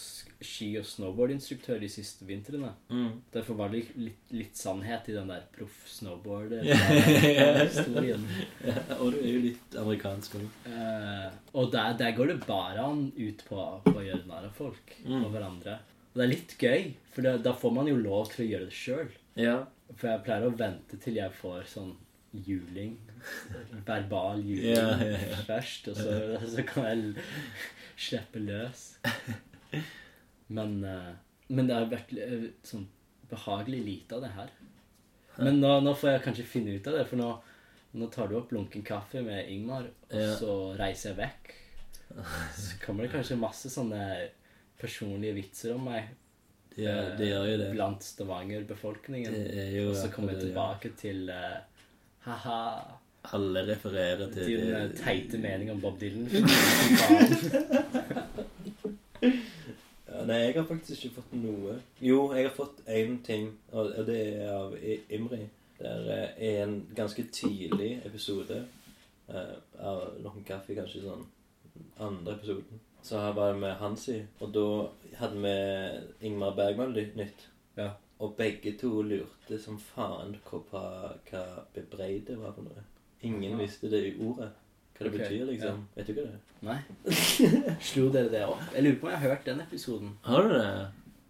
[0.45, 2.69] ski- og snowboardinstruktør de siste vintrene.
[2.93, 3.15] Mm.
[3.33, 5.93] Derfor var det litt, litt sannhet i den der proff Ja.
[5.95, 8.23] snowboarder-historien.
[8.65, 10.45] Ja, og du er jo litt amerikansk òg.
[10.67, 13.57] Uh, og der, der går det bare an ut på,
[13.87, 15.23] på å gjøre narr av folk Mm.
[15.25, 15.73] og hverandre.
[16.11, 16.81] Og det er litt gøy,
[17.13, 19.09] for da, da får man jo lov til å gjøre det sjøl.
[19.39, 19.57] Ja.
[19.95, 21.93] For jeg pleier å vente til jeg får sånn
[22.45, 22.93] juling.
[23.87, 25.39] Verbal juling Ja, ja, ja.
[25.47, 26.11] først, og så,
[26.53, 26.97] så kan jeg
[27.99, 28.85] slippe løs.
[30.47, 31.11] Men, eh,
[31.53, 32.87] men det har vært eh, sånn
[33.29, 34.49] behagelig lite av det her.
[35.39, 37.29] Men nå, nå får jeg kanskje finne ut av det, for nå,
[37.99, 40.33] nå tar du opp lunken kaffe med Ingmar, og Ja.
[40.39, 41.51] så reiser jeg vekk.
[42.57, 44.01] Så kommer det kanskje masse sånne
[44.81, 46.07] personlige vitser om meg
[46.73, 47.67] Det gjør, det gjør jo det.
[47.75, 49.35] blant Stavanger-befolkningen.
[49.35, 51.59] Er Og så kommer jeg tilbake til uh,
[52.25, 52.98] ha-ha.
[53.23, 54.97] Alle refererer til Din eh, det.
[54.97, 56.29] teite mening om Bob Dylan.
[60.09, 61.75] Ja, nei, jeg har faktisk ikke fått noe.
[62.03, 64.73] Jo, jeg har fått én ting, og det er av
[65.15, 65.45] Imri.
[65.79, 68.57] Det er eh, en ganske tidlig episode
[69.29, 71.23] eh, av Noen kaffe, kanskje sånn
[72.03, 72.81] andre episoden.
[73.05, 74.65] Så her var det med Hansi, og da
[75.21, 77.45] hadde vi Ingmar Bergman nytt.
[77.79, 77.93] Ja.
[78.19, 81.43] Og begge to lurte som faen på hva, hva
[81.75, 82.83] bebreide var for noe.
[83.27, 84.49] Ingen visste det i ordet.
[84.97, 85.81] Hva det Ok, betyr, liksom.
[85.95, 86.39] Vet du hva det er?
[86.67, 87.75] Nei.
[87.79, 88.61] Slo dere det opp?
[88.75, 90.13] Jeg lurer på om jeg har hørt den episoden.
[90.27, 90.65] Har du det?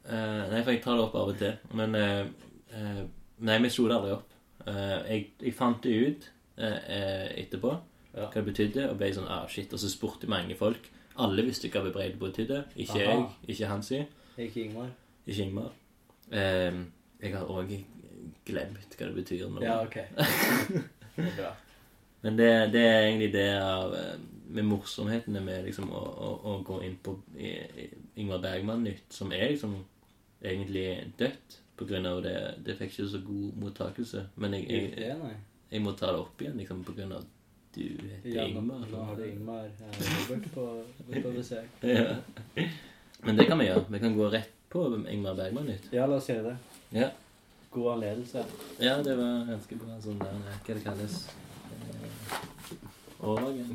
[0.09, 1.53] Eh, nei, for jeg tar det opp av og til.
[1.77, 2.25] Men eh,
[2.73, 3.01] eh,
[3.45, 4.33] Nei, vi slo det aldri opp.
[4.67, 6.25] Eh, jeg, jeg fant det ut
[6.57, 7.75] eh, eh, etterpå,
[8.15, 8.25] Ja.
[8.25, 9.71] hva det betydde, og ble sånn ah, shit.
[9.73, 10.89] Og så spurte mange folk.
[11.21, 12.63] Alle visste hva bebreide betydde.
[12.75, 13.13] Ikke Aha.
[13.45, 14.01] jeg, ikke Hansi,
[14.37, 14.89] Ikke Ingmar?
[15.27, 15.69] ikke Ingmar.
[16.31, 16.81] Eh,
[17.21, 17.71] jeg har òg
[18.49, 19.61] glemt hva det betyr nå.
[19.63, 19.99] Ja, ok.
[21.19, 21.49] Det er bra.
[22.21, 24.17] Men det, det er egentlig det av eh,
[24.49, 27.13] med morsomhetene med liksom å, å, å gå inn på
[28.19, 29.75] Ingvar Bergman-nytt, som er liksom
[30.41, 30.87] egentlig
[31.19, 32.35] dødt på grunn av det.
[32.65, 34.25] Det fikk ikke så god mottakelse.
[34.41, 35.35] Men jeg, jeg, jeg,
[35.69, 37.27] jeg må ta det opp igjen liksom på grunn av
[37.75, 38.85] du heter Ja, Ingmar.
[38.91, 40.67] nå har du Ingmar eh, Robert på,
[41.23, 41.81] på besøk.
[41.95, 42.15] Ja.
[43.21, 43.83] Men det kan vi gjøre.
[43.91, 45.89] Vi kan gå rett på Ingmar Bergman-nytt.
[45.93, 46.57] Ja, la oss gjøre det.
[46.99, 47.09] Ja.
[47.69, 48.45] God anledelse.
[48.79, 51.17] ja, det var ganske bra sånn der Hva det kalles
[53.19, 53.73] Overgang.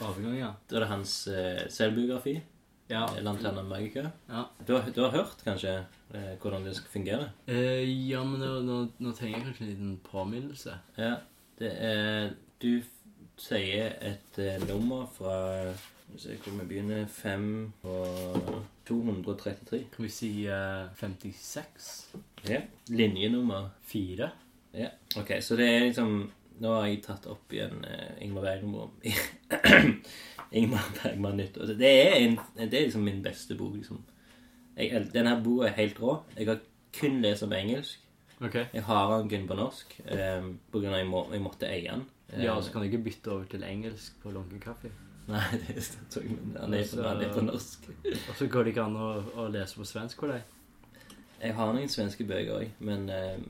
[0.00, 0.52] Overgang, ja.
[0.70, 2.36] Da er det hans eh, selvbiografi.
[2.88, 3.02] Ja.
[3.20, 4.10] Lanterna Magica.
[4.30, 4.44] ja.
[4.66, 5.72] Du har, du har hørt kanskje
[6.14, 7.30] eh, hvordan det skal fungere?
[7.50, 10.76] Eh, ja, men nå, nå, nå trenger jeg kanskje en liten påminnelse.
[10.98, 11.16] Ja.
[11.58, 12.30] Det er
[12.62, 12.82] Du
[13.40, 15.34] sier et eh, nummer fra
[15.74, 19.82] Skal vi se hvor vi begynner 5 og 233.
[19.96, 21.90] Kan vi si eh, 56?
[22.48, 22.62] Ja.
[22.88, 23.72] Linjenummer.
[23.90, 24.30] 4?
[24.76, 24.88] Ja.
[25.18, 26.30] Ok, så det er liksom
[26.62, 28.94] Nå har jeg tatt opp igjen eh, Ingmar Bergman
[30.56, 31.58] Ingmar Bergman nytt.
[31.60, 34.02] Altså, det er, en, det er liksom min beste bok, liksom.
[34.76, 36.18] Jeg, denne boka er helt rå.
[36.36, 36.60] Jeg har
[36.96, 38.02] kun lest den på engelsk.
[38.40, 38.66] Okay.
[38.74, 42.04] Jeg har den kun på norsk eh, grunn av jeg, må, jeg måtte eie den.
[42.32, 44.90] Eh, Ja, så kan du ikke bytte over til engelsk på lunken kaffe.
[45.26, 47.88] Nei, det er så, men han er, på, han er på norsk.
[48.28, 49.08] Og så går det ikke an å,
[49.42, 50.52] å lese på svensk for deg.
[51.40, 53.40] Jeg har noen svenske bøker òg, men eh,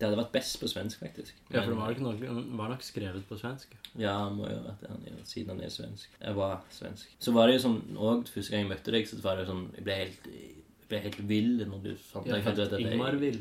[0.00, 1.34] det hadde vært best på svensk, faktisk.
[1.52, 3.74] Ja, for det var, ikke nok, den var nok skrevet på svensk.
[4.00, 6.14] Ja, han må jo ha vært det, han siden han er svensk.
[6.22, 7.10] Jeg var svensk.
[7.20, 9.50] Så var det jo sånn òg, første gang jeg møtte deg, så var det jo
[9.52, 13.18] sånn Jeg ble helt, jeg ble helt vill når du fant Ja, at jeg- Ingmar
[13.20, 13.38] Vill.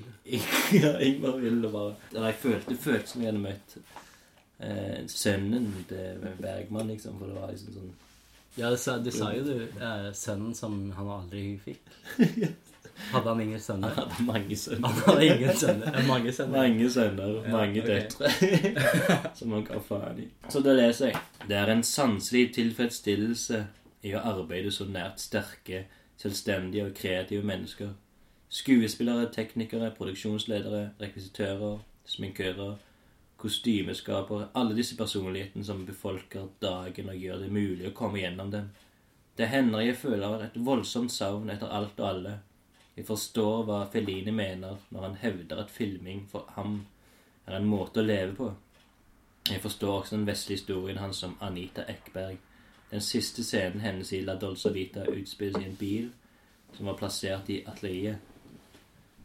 [0.75, 3.77] ja, Ingmar ville bare Eller jeg følte, det føltes som jeg hadde møtt
[4.59, 7.17] eh, sønnen til Bergman, liksom.
[7.23, 7.93] For det var liksom sånn
[8.59, 9.55] Ja, det sa, det sa jo du.
[9.79, 11.87] Eh, sønnen som han aldri fikk.
[13.11, 13.93] Hadde han ingen sønner?
[13.95, 14.87] Han hadde mange sønner.
[14.87, 15.99] Han hadde ingen sønner.
[16.07, 16.57] Mange sønner.
[16.57, 18.01] Mange sønner, Ja, mange okay.
[18.01, 18.31] døtre.
[19.39, 20.27] som han ga faen i.
[20.49, 21.21] Så da leser jeg.
[21.47, 23.63] Det er en sanselig tilfredsstillelse
[24.03, 25.85] i å arbeide så nært sterke,
[26.19, 27.95] selvstendige og kreative mennesker.
[28.49, 32.77] Skuespillere, teknikere, produksjonsledere, rekvisitører, sminkører,
[33.39, 38.69] kostymeskapere Alle disse personlighetene som befolker dagen og gjør det mulig å komme gjennom dem.
[39.39, 42.33] Det hender jeg føler et voldsomt savn etter alt og alle.
[42.99, 46.81] Jeg forstår hva Fellini mener når han hevder at filming for ham
[47.47, 48.47] er en måte å leve på.
[49.47, 52.35] Jeg forstår også den vesle historien hans om Anita Ekberg.
[52.91, 56.11] Den siste scenen hennes i La Dolce Vita utspilles i en bil
[56.75, 58.19] som var plassert i atelieret.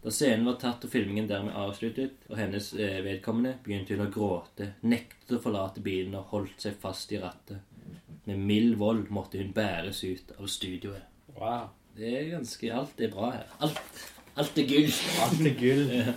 [0.05, 4.11] Da scenen var tatt og filmingen dermed avsluttet, og hennes eh, vedkommende begynte hun å
[4.15, 7.65] gråte, nektet å forlate bilen og holdt seg fast i rattet.
[8.29, 11.11] Med mild vold måtte hun bæres ut av studioet.
[11.35, 11.73] Wow.
[11.97, 13.51] Det er ganske Alt er bra her.
[13.63, 13.81] Alt,
[14.37, 14.93] alt er gull.
[15.27, 15.85] Alt er gull.
[16.01, 16.15] Ja.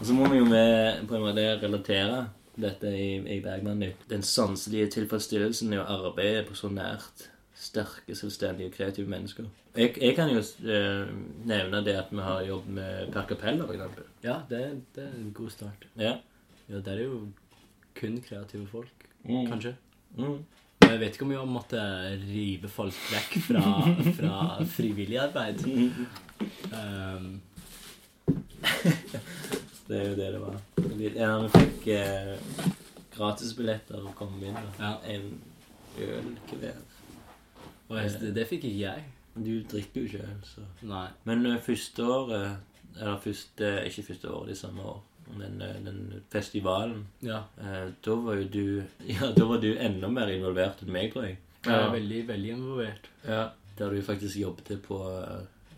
[0.00, 2.24] Og så må vi jo med, på en måte relatere
[2.60, 4.02] dette i, i Bergman nytt.
[4.10, 9.46] Den sanselige tilfredsstillelsen i å arbeide på så nært sterke, selvstendige og kreative mennesker.
[9.78, 11.06] Jeg, jeg kan jo eh,
[11.46, 14.08] nevne det at vi har jobbet med Per Capella, eksempel.
[14.26, 14.60] Ja, det,
[14.98, 15.86] det er en god start.
[15.96, 16.16] Ja.
[16.68, 17.22] Ja, det er jo
[17.98, 19.46] kun kreative folk, Mm.
[19.48, 19.70] kanskje.
[20.18, 20.42] Mm.
[20.84, 21.80] Men jeg vet ikke om vi måtte
[22.26, 23.64] rive folk vekk fra,
[24.20, 24.38] fra
[24.76, 25.64] frivillig arbeid.
[26.70, 27.40] Um,
[29.88, 30.54] Det er jo det det var.
[31.14, 32.30] Ja, vi fikk eh,
[33.12, 34.56] gratisbilletter og kom inn.
[34.56, 34.70] da.
[34.80, 34.92] Ja.
[35.12, 35.26] En
[36.00, 36.78] øl hver.
[37.90, 39.04] Det, det fikk ikke jeg.
[39.34, 41.08] Du drikker jo sjøl, så Nei.
[41.28, 42.56] Men eh, første året
[42.94, 45.00] Eller første Ikke første året, de samme år.
[45.36, 47.44] Men eh, den festivalen Ja.
[47.58, 51.24] eh, Da var jo du Ja, da var du enda mer involvert enn meg, tror
[51.30, 51.38] jeg.
[51.64, 51.70] Ja.
[51.72, 53.08] Jeg er veldig, veldig involvert.
[53.26, 53.46] Ja,
[53.78, 54.98] Der du faktisk jobbet på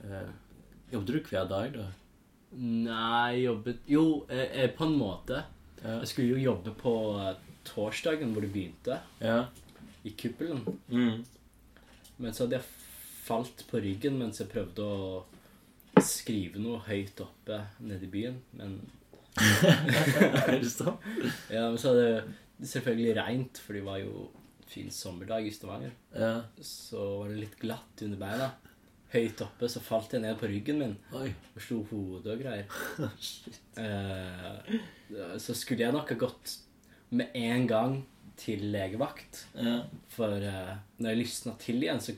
[0.04, 0.26] eh,
[0.92, 1.86] Jobbet du hver dag, da?
[2.56, 5.44] Nei, jobbet Jo, eh, eh, på en måte.
[5.82, 5.98] Ja.
[6.00, 7.34] Jeg skulle jo jobbe på eh,
[7.66, 9.44] torsdagen hvor det begynte, Ja.
[10.04, 10.62] i kuppelen.
[10.88, 11.24] Mm.
[12.18, 12.64] Men så hadde jeg
[13.26, 15.24] falt på ryggen mens jeg prøvde å
[16.02, 18.38] skrive noe høyt oppe nede i byen.
[18.52, 18.78] Men,
[20.46, 20.96] er det sånn?
[21.52, 24.28] ja, men så hadde det selvfølgelig regnet, for det var jo
[24.66, 25.92] fin sommerdag i Stavanger.
[26.16, 26.32] Ja.
[26.64, 28.50] Så var det litt glatt under beina.
[29.12, 31.28] Høyt oppe, så falt jeg ned på ryggen min Oi.
[31.54, 32.66] og slo hodet og greier.
[33.76, 34.76] Eh,
[35.36, 36.54] så skulle jeg nok ha gått
[37.12, 37.96] med en gang
[38.40, 39.42] til legevakt.
[39.52, 39.82] Ja.
[40.12, 42.14] For eh, når jeg lysna til igjen, så,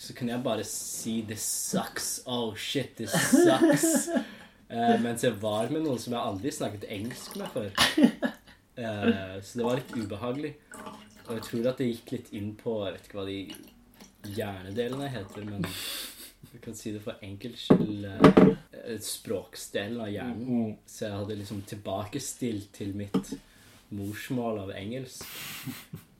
[0.00, 2.22] så kunne jeg bare si 'this sucks'.
[2.24, 4.08] Oh shit, this sucks.
[4.72, 7.70] Eh, mens jeg var med noen som jeg aldri snakket engelsk med før.
[8.72, 10.54] Eh, så det var litt ubehagelig.
[11.26, 15.10] Og jeg tror at det gikk litt inn på Jeg vet ikke hva de hjernedelene
[15.12, 15.66] heter, men
[16.52, 18.06] Jeg kan si det for enkelt skyld.
[18.08, 20.72] eh, språksdelen av hjernen.
[20.88, 23.34] Så jeg hadde liksom tilbakestilt til mitt
[23.92, 25.26] morsmål av engelsk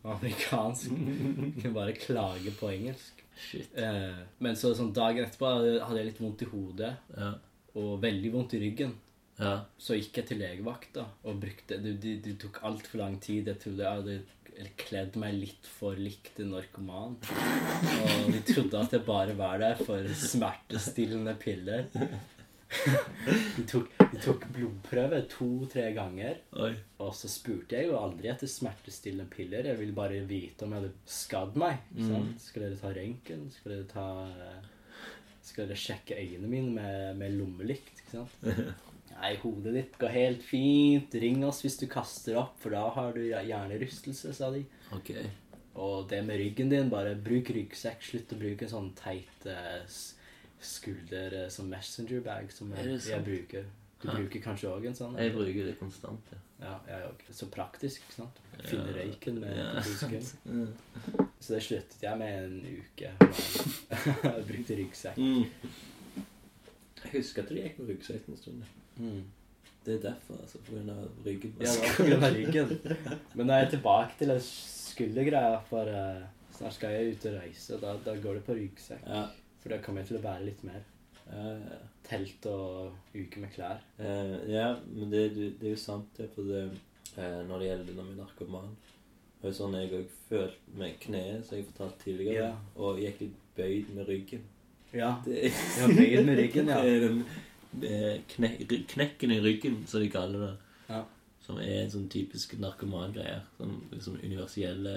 [0.04, 0.92] og amerikansk.
[0.92, 3.24] Jeg kunne bare klage på engelsk.
[3.42, 3.72] Shit.
[3.80, 5.48] Eh, men så sånn dagen etterpå
[5.82, 7.32] hadde jeg litt vondt i hodet Ja.
[7.78, 8.94] Og veldig vondt i ryggen.
[9.38, 9.56] Ja.
[9.80, 13.48] Så gikk jeg til legevakta og brukte Det, det, det tok altfor lang tid.
[13.48, 17.16] Jeg trodde jeg hadde kledd meg litt for likt en narkoman.
[17.16, 21.88] Og de trodde at jeg bare var der for smertestillende piller.
[23.56, 26.38] De tok, de tok blodprøve to-tre ganger.
[26.64, 26.72] Oi.
[27.04, 29.68] Og så spurte jeg jo aldri etter smertestillende piller.
[29.72, 31.82] Jeg ville bare vite om jeg hadde skadd meg.
[31.96, 32.30] Mm.
[32.40, 33.48] Skal dere ta røntgen?
[33.56, 34.06] Skal dere ta
[35.58, 38.02] dere sjekke øynene mine med, med lommelykt?
[38.02, 38.36] ikke sant?
[39.12, 41.14] Nei, hodet ditt går helt fint.
[41.22, 44.64] Ring oss hvis du kaster opp, for da har du hjernerystelse, sa de.
[44.96, 45.12] Ok.
[45.82, 48.02] Og det med ryggen din, bare bruk ryggsekk.
[48.04, 49.84] Slutt å bruke en sånn teit eh,
[50.62, 53.68] skulder eh, som messenger bag som jeg, jeg bruker.
[54.02, 55.14] Du bruker kanskje òg en sånn?
[55.20, 56.40] Jeg bruker det konstant, ja.
[56.62, 57.22] Ja, jeg òg.
[57.34, 58.40] Så praktisk, ikke sant?
[58.62, 59.02] Finne Ja.
[59.02, 59.82] røyken med Ja.
[61.42, 63.10] Så det sluttet jeg med en uke.
[63.10, 65.16] Jeg brukte ryggsekk.
[65.18, 65.44] Mm.
[67.02, 68.62] Jeg husker at du gikk med ryggsekk en stund.
[69.02, 69.24] Mm.
[69.82, 70.60] Det er derfor, altså.
[70.62, 71.56] På grunn av ryggen.
[71.58, 72.76] Ja, på grunn av ryggen.
[73.34, 76.22] Men nå er jeg tilbake til den skuldergreia, for uh,
[76.54, 77.78] snart skal jeg ut og reise.
[77.82, 79.02] Da, da går det på ryggsekk.
[79.10, 79.24] Ja.
[79.64, 80.84] For da kommer jeg til å bære litt mer.
[81.30, 81.78] Ja.
[82.06, 83.82] Telt og uke med klær.
[83.98, 86.28] Eh, ja, men det, det, det er jo sant, det.
[86.34, 86.64] For det,
[87.16, 88.74] eh, når det gjelder vi er narkoman
[89.42, 92.50] Det jo sånn jeg òg følte med kneet, som jeg fortalte tidligere.
[92.50, 92.82] Ja.
[92.82, 94.44] Og gikk litt bøyd med ryggen.
[94.92, 95.14] Ja.
[95.24, 96.82] Det, Ja, bøyd med ryggen, ja.
[97.82, 97.92] Det
[98.28, 100.52] eh, knekken i ryggen, som de kaller det.
[100.90, 101.04] Ja.
[101.42, 103.40] Som er en sånn typisk narkomangreie.
[103.56, 104.92] Sånn liksom universelle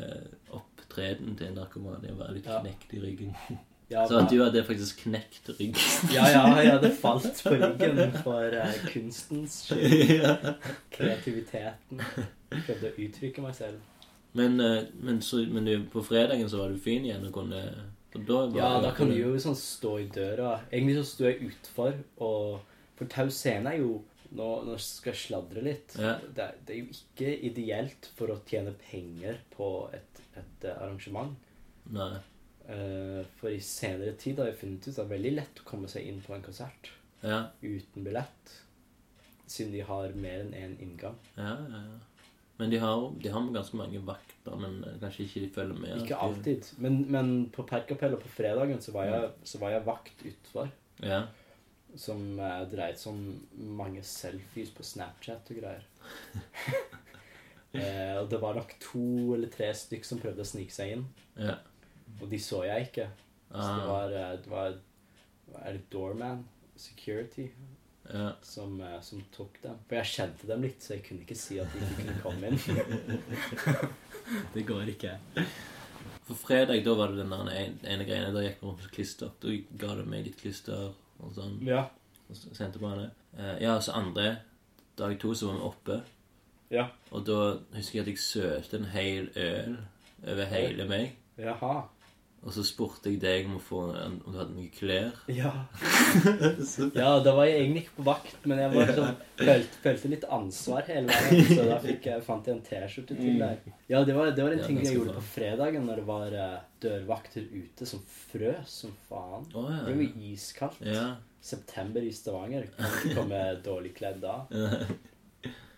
[0.54, 3.38] opptreden til en narkoman er å være litt knekt i ryggen.
[3.90, 5.78] Ja, Så at du hadde faktisk knekt ryggen.
[6.14, 10.56] ja, ja, jeg hadde falt på ryggen for uh, kunstens skyld.
[10.96, 12.02] Kreativiteten.
[12.50, 13.84] Prøvde å uttrykke meg selv.
[14.36, 17.62] Men, uh, men, så, men du, på fredagen så var du fin igjen og kunne
[18.16, 20.58] da var Ja, da kan du jo sånn stå i døra.
[20.72, 22.62] Egentlig så sto jeg utfor, og
[22.96, 24.04] For Tau Scene er jo
[24.36, 25.94] Nå, nå skal jeg sladre litt.
[26.02, 26.16] Ja.
[26.20, 31.38] Det, det er jo ikke ideelt for å tjene penger på et, et eh, arrangement.
[31.94, 32.18] Nei.
[32.68, 35.68] Eh, for i senere tid har jeg funnet ut at det er veldig lett å
[35.70, 37.50] komme seg inn på en konsert Ja.
[37.62, 38.56] uten billett.
[39.46, 41.18] Siden de har mer enn én inngang.
[41.38, 42.00] Ja, ja, ja.
[42.58, 46.02] Men de har, de har ganske mange vakter, men kanskje ikke de følger med.
[46.02, 46.70] Ikke alltid.
[46.80, 50.72] Men, men på Perkapell og på fredagen så var jeg, så var jeg vakt utfor.
[51.04, 51.26] Ja.
[52.00, 55.84] Som eh, dreide seg om mange selfies på Snapchat og greier.
[57.76, 61.06] eh, og det var nok to eller tre stykk som prøvde å snike seg inn.
[61.36, 61.60] Ja.
[62.22, 63.08] Og de så jeg ikke.
[63.52, 64.74] Så det Ah, var, eh, det var
[65.66, 66.46] Er det Doorman?
[66.76, 67.48] Security?
[68.14, 68.32] ja.
[68.42, 69.78] Som, eh, som tok dem.
[69.88, 72.48] For jeg kjente dem litt, så jeg kunne ikke si at de ikke kunne komme
[72.48, 72.60] inn.
[74.54, 75.14] det går ikke.
[76.26, 78.34] For fredag, da var det den ene, ene greiene.
[78.34, 79.32] Da gikk vi rundt med klister.
[79.42, 81.60] Da ga du meg litt klister og sånn.
[81.66, 81.86] Ja.
[82.30, 83.12] Og så sendte på henne.
[83.38, 84.38] Eh, ja, så andre
[84.98, 86.00] dag to så var vi oppe.
[86.74, 86.88] Ja.
[87.14, 87.40] Og da
[87.76, 89.76] husker jeg at jeg sølte en hel øl
[90.26, 91.16] over hele meg.
[91.38, 91.84] Jaha.
[92.46, 95.16] Og så spurte jeg deg om, å få, om du hadde noen klær.
[95.34, 95.50] Ja.
[97.00, 100.28] ja, da var jeg egentlig ikke på vakt, men jeg var liksom, følte, følte litt
[100.38, 101.50] ansvar hele veien.
[101.50, 103.66] Så da fikk jeg, fant jeg en T-skjorte til deg.
[103.90, 105.24] Ja, det var, det var en Ja, ting jeg gjorde bra.
[105.24, 106.56] på fredagen når det var eh,
[106.86, 109.50] dørvakter ute som frøs som faen.
[109.50, 110.86] Å Det var jo iskaldt.
[110.86, 111.08] Ja.
[111.46, 112.70] September i Stavanger.
[112.78, 114.38] Kan ikke komme dårlig kledd da.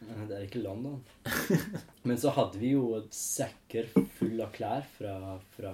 [0.08, 1.00] Det er ikke London.
[2.08, 5.16] Men så hadde vi jo sekker full av klær fra,
[5.58, 5.74] fra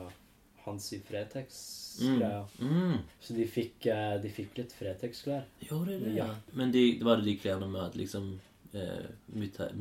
[0.66, 2.46] Hansi Fretex-greia.
[2.60, 2.98] Mm.
[3.22, 5.46] Så de fikk, eh, de fikk litt Fretex-klær.
[5.68, 6.16] Gjorde de det?
[6.18, 6.30] Ja.
[6.54, 8.30] Men de, var det de klærne vi hadde liksom
[8.74, 9.76] eh, mutert?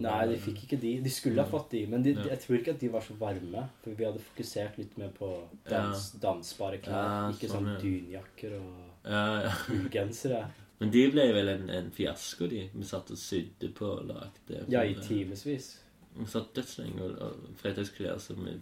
[0.00, 0.94] Nei, de fikk ikke de.
[1.04, 2.30] De skulle ha fått de, men de, Ja.
[2.32, 3.66] jeg tror ikke at de var så varme.
[3.84, 5.28] For vi hadde fokusert litt mer på
[5.68, 6.96] dans, dansbare klær.
[6.96, 7.78] Ja, ikke sånn, sånn ja.
[7.84, 8.72] dunjakker og
[9.04, 9.54] Ja, ja.
[9.76, 10.42] ullgensere.
[10.80, 12.62] Men de ble vel en, en fiasko, de.
[12.72, 14.62] Vi satt og sydde på og lagde.
[14.72, 15.74] Ja, i timevis.
[16.16, 18.54] Vi satt dødslenge og, og fredagsklær som vi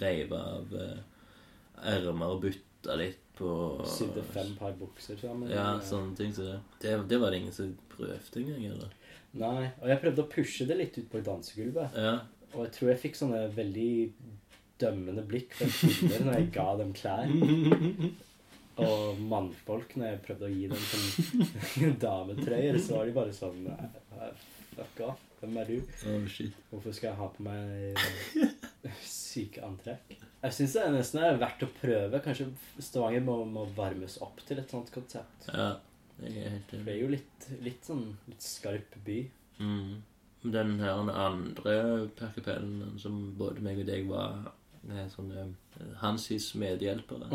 [0.00, 1.00] reiv av eh,
[1.96, 3.50] ermer og butta litt på.
[3.88, 5.50] Sydde fem par bukser sammen.
[5.52, 6.58] Ja, sånne ting som det.
[6.82, 6.96] det.
[7.08, 8.96] Det var det ingen som prøvde engang, eller?
[9.40, 11.96] Nei, og jeg prøvde å pushe det litt ut på dansegulvet.
[11.96, 12.16] Ja.
[12.50, 13.90] Og jeg tror jeg fikk sånne veldig
[14.80, 17.32] dømmende blikk fra kvinner når jeg ga dem klær.
[18.80, 23.58] Og mannfolk, når jeg prøvde å gi dem sånn dametrøyer, så var de bare sånn
[23.66, 24.30] "Nei,
[24.70, 25.20] Fuck off.
[25.40, 25.76] Hvem er du?
[26.08, 26.56] Oh, shit.
[26.70, 27.96] Hvorfor skal jeg ha på meg
[29.04, 30.14] syke antrekk?
[30.40, 32.20] Jeg syns det er nesten er verdt å prøve.
[32.24, 32.48] Kanskje
[32.80, 35.50] Stavanger må, må varmes opp til et sånt konsept.
[35.50, 35.74] Ja,
[36.22, 36.86] jeg er helt enig.
[36.86, 39.18] det er jo litt, litt sånn litt skarp by.
[39.60, 40.00] Mm.
[40.56, 41.76] Den her andre
[42.16, 44.48] perkepellen som både meg og deg var
[44.88, 45.50] eh, sånne
[46.00, 47.28] Hansis medhjelpere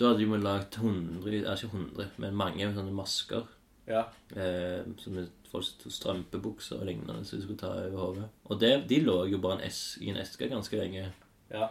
[0.00, 3.44] Da hadde vi lagd 100, ja, ikke 100, men mange sånne masker.
[3.90, 4.04] Ja.
[4.38, 5.18] Eh, som
[5.50, 8.28] folk som tok strømpebukser og lignende som de skulle ta over hodet.
[8.46, 11.08] Og det, de lå jo bare en es, i en eske ganske lenge.
[11.50, 11.68] Ja.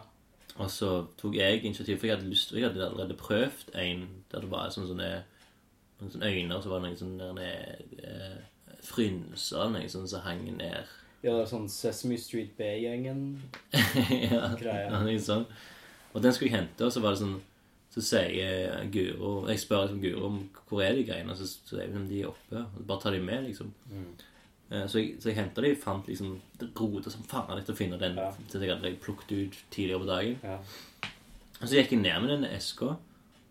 [0.60, 4.44] Og så tok jeg initiativ, for jeg hadde lyst Jeg hadde allerede prøvd en der
[4.44, 5.10] det var sånn sånne,
[6.02, 7.50] sånne øyne, og så var det noen sånne
[8.04, 8.40] eh,
[8.84, 10.88] frynser noe sånt som hang ned.
[11.22, 14.88] ja, det var sånn Sesame Street ja, Greia.
[14.90, 15.48] ja, noe sånt.
[16.12, 17.38] Og den skulle jeg hente, og så var det sånn
[17.90, 20.36] Så sier Guro Jeg spør liksom Guro om
[20.68, 22.60] hvor er de greiene, så sier hun de er oppe.
[22.62, 23.72] og Bare ta de med, liksom.
[23.90, 24.10] Mm.
[24.86, 26.36] Så jeg, så jeg henta de, fant liksom
[26.78, 28.28] rota som faen etter å finne den Ja.
[28.52, 30.36] som jeg hadde plukket ut tidligere på dagen.
[30.46, 30.58] Ja.
[31.60, 32.92] Og så gikk jeg ned med denne eska,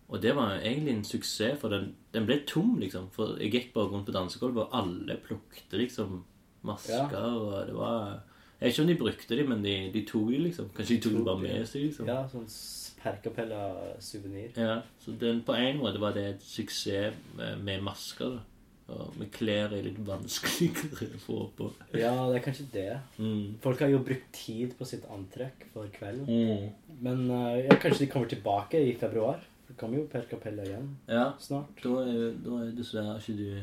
[0.08, 3.10] og det var egentlig en suksess, for den, den ble tom, liksom.
[3.14, 6.22] For jeg gikk bare rundt på dansegulvet, og alle plukte liksom
[6.66, 8.22] masker, og det var
[8.60, 10.72] Jeg vet ikke om de brukte de, men de, de tok de, liksom.
[10.76, 12.08] Kanskje de tok de bare med seg, liksom.
[12.08, 12.48] ja, sånn
[13.02, 14.50] Perkapella-suvenir.
[14.58, 18.38] Ja, så den, på en måte var det et suksess med, masker.
[18.38, 18.46] da.
[18.90, 21.68] Og med klær er litt vanskeligere å få på.
[21.94, 22.88] Ja, det er kanskje det.
[23.22, 23.52] Mm.
[23.62, 26.26] Folk har jo brukt tid på sitt antrekk for kvelden.
[26.26, 26.96] Mm.
[27.06, 29.38] Men eh, ja, kanskje de kommer tilbake i februar.
[29.68, 31.70] Det kommer jo Per Capella igjen Ja, snart.
[31.84, 33.60] da er, da er dessverre ikke du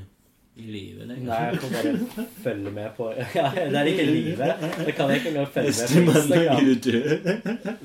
[0.58, 1.08] i livet?
[1.08, 1.28] lenger.
[1.28, 4.64] Nei, jeg får bare følge med på Ja, det er ikke livet.
[4.86, 6.66] Det kan jeg ikke engang følge med på Instagram.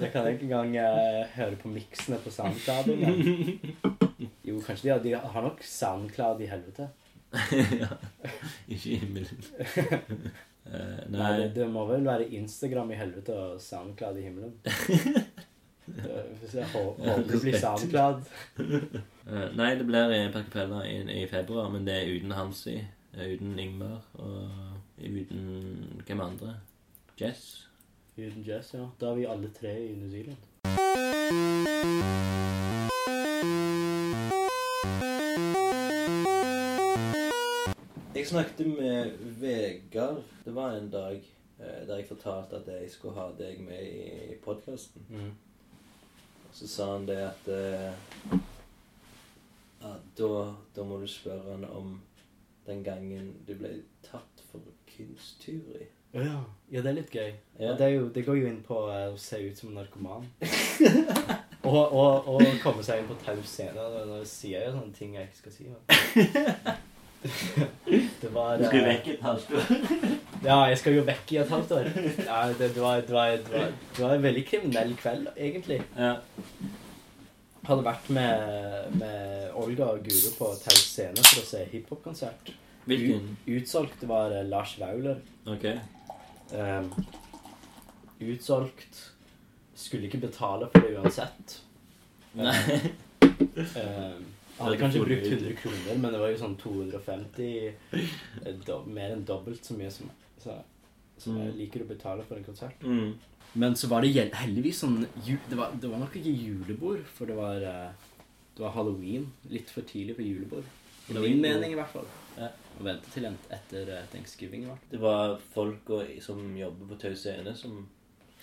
[0.00, 2.96] Det kan jeg ikke engang uh, høre på miksene på SoundCloud.
[2.96, 3.60] Men...
[4.48, 6.88] Jo, kanskje de har, de har nok SoundCloud i helvete.
[7.82, 7.92] ja.
[8.68, 9.44] Ikke i himmelen.
[10.62, 10.72] Uh,
[11.10, 14.58] Nei, nei, det, det må vel være Instagram i helvete og SoundCloud i himmelen.
[16.40, 18.22] Hvis jeg hå- håper det blir SoundCloud.
[19.26, 22.78] eh, nei, det blir en Per Capella i, i februar, men det er uten Hansi,
[23.14, 24.48] eh, uten Ingmar og
[24.98, 26.54] uten hvem andre?
[27.20, 27.68] Jess?
[28.18, 28.86] Uten Jess, ja.
[29.00, 30.36] Da er vi alle tre i New Zealand.
[38.14, 40.22] Jeg snakket med Vegard.
[40.44, 41.14] Det var en dag
[41.60, 45.02] eh, der jeg fortalte at jeg skulle ha deg med i podkasten.
[45.08, 45.30] Mm.
[46.52, 47.92] Så sa han det at eh,
[49.82, 50.30] ja, da,
[50.76, 51.96] da må du spørre han om
[52.66, 53.72] den gangen du ble
[54.04, 54.60] tatt for
[54.92, 55.88] kunsttyveri.
[56.12, 56.44] Ja.
[56.68, 57.30] ja, det er litt gøy.
[57.58, 57.72] Ja.
[57.72, 60.28] Det, er jo, det går jo inn på eh, å se ut som en narkoman.
[61.70, 63.80] og, og, og komme seg inn på taus scene.
[63.80, 65.70] Da sier jeg jo sånne ting jeg ikke skal si.
[68.22, 69.66] Det var Du skal eh, vekk et halvt år.
[70.42, 71.88] Ja, jeg skal jo vekk i et halvt år.
[72.26, 75.76] Ja, det, var, det, var, det, var, det var en veldig kriminell kveld, egentlig.
[75.94, 76.16] Ja.
[77.68, 82.50] Hadde vært med, med Olga og Guro på Taus scene for å se hiphop-konsert.
[82.90, 83.28] Hvilken?
[83.46, 85.20] U- Utsolgt var eh, Lars Vaular.
[85.46, 85.68] Ok.
[86.58, 86.90] Um,
[88.26, 89.04] utsolgt.
[89.78, 91.60] Skulle ikke betale for det uansett.
[92.38, 92.56] Nei.
[93.22, 94.26] Um,
[94.58, 99.12] jeg hadde kanskje brukt 100 kroner, men det var jo sånn 250 eh, do, Mer
[99.16, 100.10] enn dobbelt så mye som
[100.42, 100.54] Så,
[101.18, 101.58] som jeg Mm.
[101.58, 102.80] liker å betale for en konsert.
[102.82, 103.12] Mm.
[103.54, 107.36] Men så var det heldigvis sånn det, var, det var nok ikke julebord, for det
[107.36, 107.92] var, eh,
[108.56, 109.28] det var halloween.
[109.50, 110.64] Litt for tidlig på julebord.
[111.10, 112.06] I min mening, i hvert fall.
[112.38, 112.48] Ja.
[112.80, 114.64] Å vente til en, etter eh, thanksgiving.
[114.66, 114.86] hvert.
[114.90, 117.86] Det var folk og, som jobber på Tau Scene som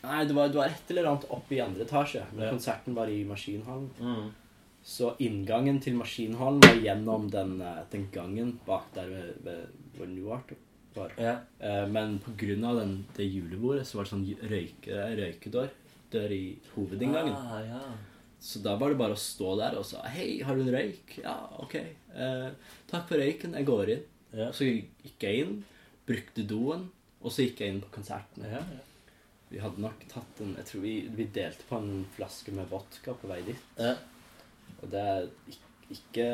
[0.03, 2.21] Nei, det var, det var et eller annet oppe i andre etasje.
[2.31, 2.51] Men Ja.
[2.53, 3.89] konserten var i maskinhallen.
[3.99, 4.29] mm.
[4.83, 9.67] Så inngangen til maskinhallen var gjennom den, eh, den gangen bak der ved, ved,
[9.97, 10.53] hvor Newark
[10.95, 11.11] var.
[11.17, 11.35] Ja.
[11.59, 12.21] Eh, Men
[12.65, 15.69] av det julebordet så var det sånn røyke, røykedør
[16.11, 17.35] dør i hovedinngangen.
[17.35, 17.81] Ah, ja.
[18.39, 21.17] Så da var det bare å stå der og sa Hei, har du en røyk?
[21.23, 21.75] Ja, ok.
[21.75, 22.51] Eh,
[22.89, 23.53] takk for røyken.
[23.53, 24.05] Jeg går inn.
[24.33, 24.51] Ja.
[24.55, 25.57] Så gikk jeg inn,
[26.07, 26.89] brukte doen,
[27.21, 28.45] og så gikk jeg inn på konserten.
[28.47, 28.85] Ja, ja.
[29.49, 33.15] Vi hadde nok tatt en Jeg tror vi, vi delte på en flaske med vodka
[33.17, 33.63] på vei dit.
[34.79, 35.29] Og det er
[35.89, 36.27] ikke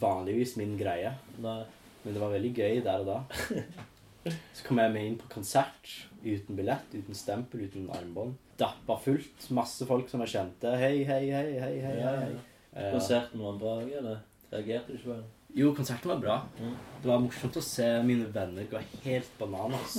[0.00, 1.62] vanligvis min greie, Nei.
[2.04, 3.48] men det var veldig gøy der og da.
[4.56, 8.36] Så kom jeg med inn på konsert uten billett, uten stempel, uten armbånd.
[8.60, 9.48] Dappa fullt.
[9.56, 10.74] Masse folk som jeg kjente.
[10.76, 11.94] Hei, hei, hei, hei, hei.
[11.96, 12.26] Ja, ja.
[12.26, 12.90] hei.
[12.92, 14.20] Konserten var bra, eller?
[14.52, 15.28] Reagerte du ikke på den?
[15.56, 16.36] Jo, konserten var bra.
[16.60, 16.74] Mm.
[17.02, 19.96] Det var morsomt å se mine venner gå helt bananas.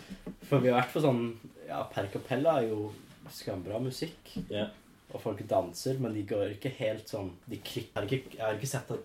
[0.48, 1.26] For vi har vært på sånn
[1.66, 2.88] Ja, Per Capella er jo
[3.32, 4.36] skambra musikk.
[4.52, 4.68] Ja.
[5.14, 8.72] Og folk danser, men de går ikke helt sånn de klikker, jeg, jeg har ikke
[8.74, 9.04] sett at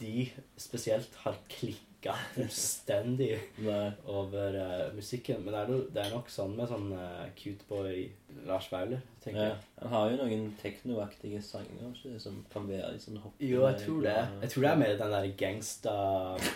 [0.00, 0.22] de
[0.56, 3.34] spesielt har klikka fullstendig
[4.18, 5.42] over uh, musikken.
[5.44, 8.06] Men det er, no, det er nok sånn med sånn uh, cute boy
[8.48, 9.48] Lars Vaular, tenker Ja.
[9.50, 9.58] jeg.
[9.82, 13.76] Han har jo noen teknoaktige sanger ikke, som kan være litt sånn hoppende Jo, jeg
[13.84, 14.16] tror det.
[14.46, 15.94] Jeg tror det er mer den der gangsta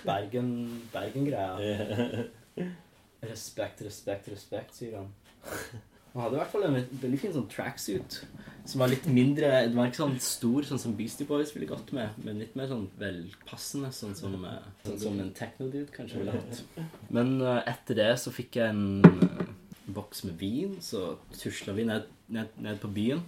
[0.07, 0.81] Bergen-.
[3.21, 5.13] Respekt, respekt, respekt, sier han.
[6.13, 8.21] Han hadde i hvert fall en veldig fin sånn tracksuit.
[8.69, 11.95] Som var litt mindre Den var ikke sånn stor, sånn som Beastie Boys ville gått
[11.97, 16.37] med, men litt mer sånn velpassende, sånn som, eh, sånn som en techno-dude kanskje ville
[16.37, 16.63] hatt.
[17.09, 19.45] Men eh, etter det så fikk jeg en eh,
[19.91, 23.25] boks med vin, så tusla vi ned, ned, ned på byen.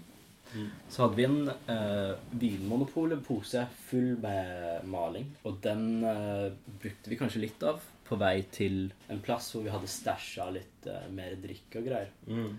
[0.89, 5.31] Så hadde vi en uh, Vinmonopolet-pose full med maling.
[5.49, 6.53] Og den uh,
[6.83, 10.89] brukte vi kanskje litt av på vei til en plass hvor vi hadde stæsja litt
[10.91, 12.13] uh, mer drikke og greier.
[12.29, 12.53] Mm.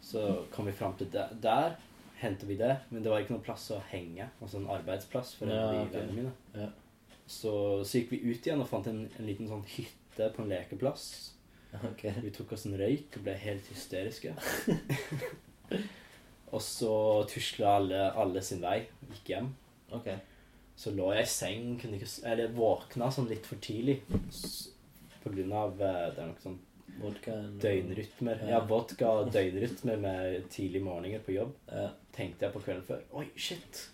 [0.00, 1.76] Så kom vi fram til der, der
[2.20, 4.28] henter vi det, men det var ikke noen plass å henge.
[4.40, 6.32] Altså en arbeidsplass for en Ja, av de vennene mine.
[6.56, 6.68] Ja.
[7.30, 7.52] Så,
[7.86, 11.06] så gikk vi ut igjen og fant en, en liten sånn hytte på en lekeplass.
[11.92, 12.12] Okay.
[12.24, 14.34] Vi tok oss en røyk og ble helt hysteriske.
[16.54, 16.94] og så
[17.30, 18.82] tusla alle, alle sin vei.
[19.12, 19.52] Gikk hjem.
[20.00, 20.18] Okay.
[20.80, 24.00] Så lå jeg i seng, ikke, eller våkna sånn litt for tidlig.
[25.20, 26.58] På grunn av eh, det er noe sånn
[27.00, 27.58] Vodkaen.
[27.62, 28.40] døgnrytmer.
[28.44, 28.48] Ja.
[28.56, 31.54] Ja, vodka og døgnrytmer med tidlige morgener på jobb.
[31.70, 31.88] Ja.
[32.16, 33.02] Tenkte jeg på kvelden før.
[33.20, 33.84] Oi, shit.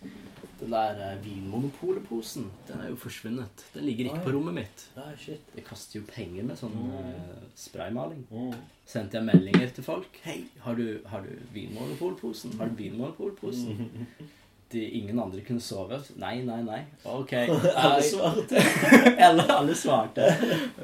[0.59, 3.65] Den der eh, Vinmonopolet-posen, den er jo forsvunnet.
[3.75, 4.23] Den ligger ikke Oi.
[4.25, 4.87] på rommet mitt.
[4.97, 5.53] Nei, shit.
[5.55, 8.25] Jeg kaster jo penger med sånn eh, spraymaling.
[8.31, 8.55] Mm.
[8.87, 10.19] Sendte jeg meldinger til folk.
[10.25, 12.57] Hei, har du, har du Vinmonopol-posen?
[12.59, 14.07] Har du Vinmonopol-posen?
[14.71, 15.99] De, ingen andre kunne sove.
[16.19, 16.79] Nei, nei, nei.
[17.07, 17.33] Ok.
[17.83, 18.63] Alle svarte.
[19.13, 20.25] Eller alle svarte.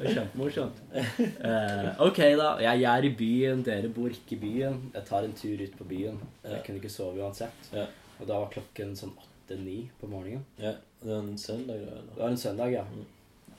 [0.00, 0.80] Kjempemorsomt.
[0.94, 2.48] Uh, ok, da.
[2.64, 3.64] Jeg, jeg er i byen.
[3.66, 4.80] Dere bor ikke i byen.
[4.94, 6.18] Jeg tar en tur ut på byen.
[6.46, 7.70] Jeg kunne ikke sove uansett.
[7.76, 7.84] Ja.
[8.20, 10.48] Og da var klokken sånn åtte-ni på morgenen.
[10.62, 10.76] ja.
[11.04, 11.98] Det var en søndag, da?
[12.00, 12.82] Det var en søndag, ja.
[12.88, 13.58] Mm.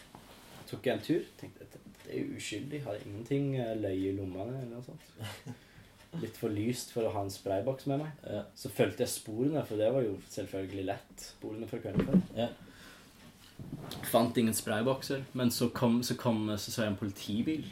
[0.65, 1.27] Tok jeg en tur.
[1.37, 1.67] Tenkte
[2.05, 2.81] det er uskyldig.
[2.85, 5.55] Har ingenting Løy løye i lommene eller noe sånt.
[6.21, 8.11] Litt for lyst for å ha en sprayboks med meg.
[8.29, 8.43] Ja.
[8.57, 11.25] Så fulgte jeg sporene, for det var jo selvfølgelig lett.
[11.35, 12.21] Sporene fra kvelden før.
[12.37, 12.49] Ja.
[14.11, 17.65] Fant ingen spraybokser, men så kom, så kom så, så jeg en politibil.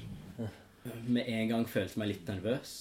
[1.08, 2.74] Med en gang følte jeg meg litt nervøs.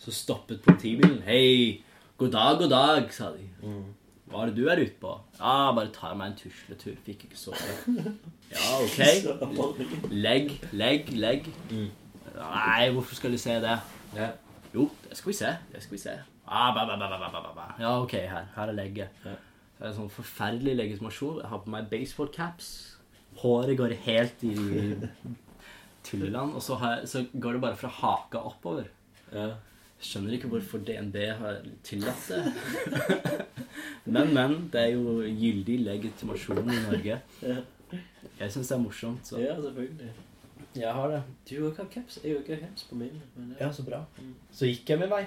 [0.00, 1.20] Så stoppet politibilen.
[1.24, 1.80] Hei,
[2.20, 3.46] god dag, god dag, sa de.
[3.64, 3.88] Mm.
[4.30, 5.14] Hva er det du er ute på?
[5.38, 6.98] Ja, bare tar meg en tusletur.
[7.06, 7.72] Fikk ikke sove.
[8.50, 10.10] Ja, ok.
[10.10, 11.44] Legg, legg, legg.
[11.70, 11.84] Mm.
[12.34, 13.76] Nei, hvorfor skal de se det?
[14.16, 14.32] Ja.
[14.74, 15.52] Jo, det skal vi se.
[15.72, 16.12] Det skal vi se.
[16.46, 17.66] Ah, ba, ba, ba, ba, ba, ba, ba.
[17.78, 18.46] Ja, ok, her.
[18.56, 19.24] Her er legget.
[19.24, 19.34] Ja.
[19.78, 21.40] Det er en sånn forferdelig legitimasjon.
[21.42, 22.70] Jeg har på meg baseball caps.
[23.40, 24.54] Håret går helt i
[26.06, 26.54] tulleland.
[26.58, 28.90] Og så, jeg, så går det bare fra haka oppover.
[29.32, 29.52] Ja.
[30.00, 32.40] Skjønner ikke hvorfor DNB har tillatt det.
[34.14, 34.56] men, men.
[34.72, 37.20] Det er jo gyldig legitimasjon i Norge.
[37.42, 39.26] Jeg syns det er morsomt.
[39.28, 39.40] Så.
[39.42, 40.12] ja, selvfølgelig.
[40.76, 41.22] Jeg har det.
[41.50, 42.18] Du har ikke caps.
[42.22, 43.22] Jeg har ikke caps på min.
[43.36, 44.04] Men Ja, så bra.
[44.18, 44.34] Mm.
[44.52, 45.24] Så gikk jeg min vei.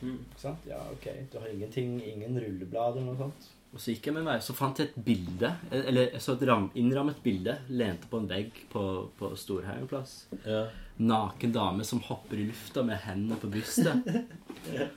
[0.00, 0.18] Mm.
[0.22, 0.66] Ikke sant?
[0.66, 1.08] Ja, ok.
[1.32, 3.48] Du har ingenting, ingen rulleblad eller noe sånt.
[3.68, 6.44] Og så gikk jeg med meg, så fant jeg et bilde, eller jeg så et
[6.48, 8.82] ram, innrammet bilde, lente på en vegg på,
[9.18, 10.22] på Storhaugen plass.
[10.46, 10.64] Ja.
[10.98, 14.08] Naken dame som hopper i lufta med hendene på brystet.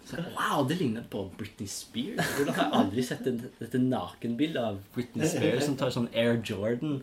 [0.07, 2.32] Så, wow, det ligner på Britney Spears.
[2.38, 6.39] Hvordan har jeg aldri sett en, dette nakenbildet av Britney Spears som tar sånn Air
[6.41, 6.97] Jordan?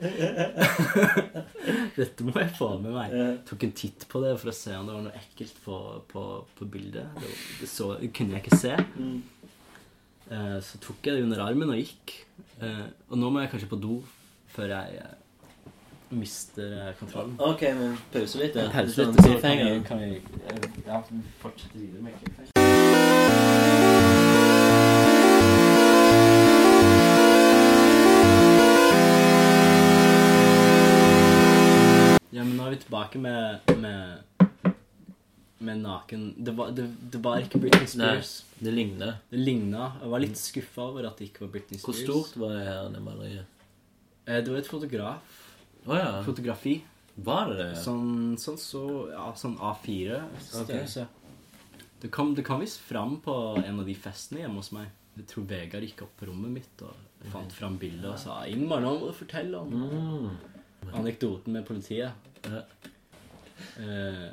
[1.95, 3.15] Dette må jeg få med meg.
[3.15, 5.79] Jeg Tok en titt på det for å se om det var noe ekkelt på,
[6.11, 6.25] på,
[6.59, 7.13] på bildet.
[7.21, 8.75] Det, det, så, det kunne jeg ikke se.
[10.31, 12.15] Eh, Så tok jeg det under armen og gikk.
[12.61, 14.03] Eh, Og nå må jeg kanskje på do
[14.53, 15.15] før jeg eh,
[16.11, 17.37] mister eh, kontrollen.
[17.39, 18.57] Ok, men pause litt.
[18.57, 18.69] Ja.
[18.73, 20.11] Pause litt, så kan vi, kan vi
[20.87, 21.03] ja,
[21.43, 23.59] fortsette videre med cliffhanger.
[32.31, 34.19] Ja, men nå er vi tilbake med, med,
[35.61, 38.45] med naken Det var, det, det var ikke Britney Spears.
[38.61, 39.07] Nei, det ligna.
[39.31, 39.93] Det ligna.
[40.03, 41.85] Jeg var litt skuffa over at det ikke var Britney Spears.
[41.85, 43.47] Hvor stort var det her det maleriet?
[44.27, 45.37] Eh, Det var et fotograf.
[45.89, 46.23] Å ja.
[46.23, 46.77] Fotografi.
[47.17, 47.71] Var det det?
[47.83, 50.21] Sånn, sånn så Ja, sånn A4.
[50.41, 51.07] størrelse.
[52.01, 53.35] Det kom, det kom visst fram på
[53.65, 54.87] en av de festene hjemme hos meg.
[55.17, 56.95] Jeg tror Vegard gikk opp på rommet mitt og
[57.33, 60.95] fant fram bildet og sa 'Ingmar, nå må du fortelle om Mm.
[60.95, 62.13] anekdoten med politiet'.
[62.45, 62.63] Ja.
[63.79, 64.31] Eh,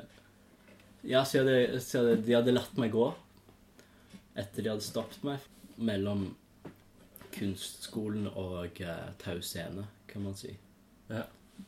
[1.06, 3.06] ja, så, hadde, de hadde latt meg gå
[4.36, 5.44] etter de hadde stoppet meg
[5.76, 6.28] mellom
[7.36, 10.52] kunstskolen og uh, Tau scene, kan man si.
[11.08, 11.26] Ja.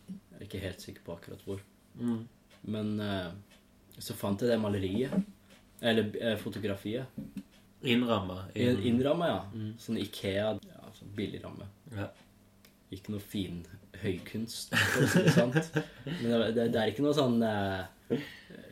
[0.08, 1.60] Jeg er ikke helt sikker på akkurat hvor.
[1.98, 2.22] Mm.
[2.72, 3.32] Men uh,
[3.98, 5.14] så fant jeg det maleriet.
[5.80, 7.08] Eller uh, fotografiet.
[7.84, 8.42] Innramma.
[8.54, 9.40] In, innramma, ja.
[9.52, 9.74] Mm.
[9.80, 10.54] Sånn Ikea.
[10.72, 11.68] Ja, sånn billig ramme.
[11.94, 12.08] Ja.
[12.94, 13.62] Ikke noe fin
[14.02, 14.74] høykunst.
[14.74, 15.54] Men
[16.54, 18.18] det, det, er ikke noe sånn eh,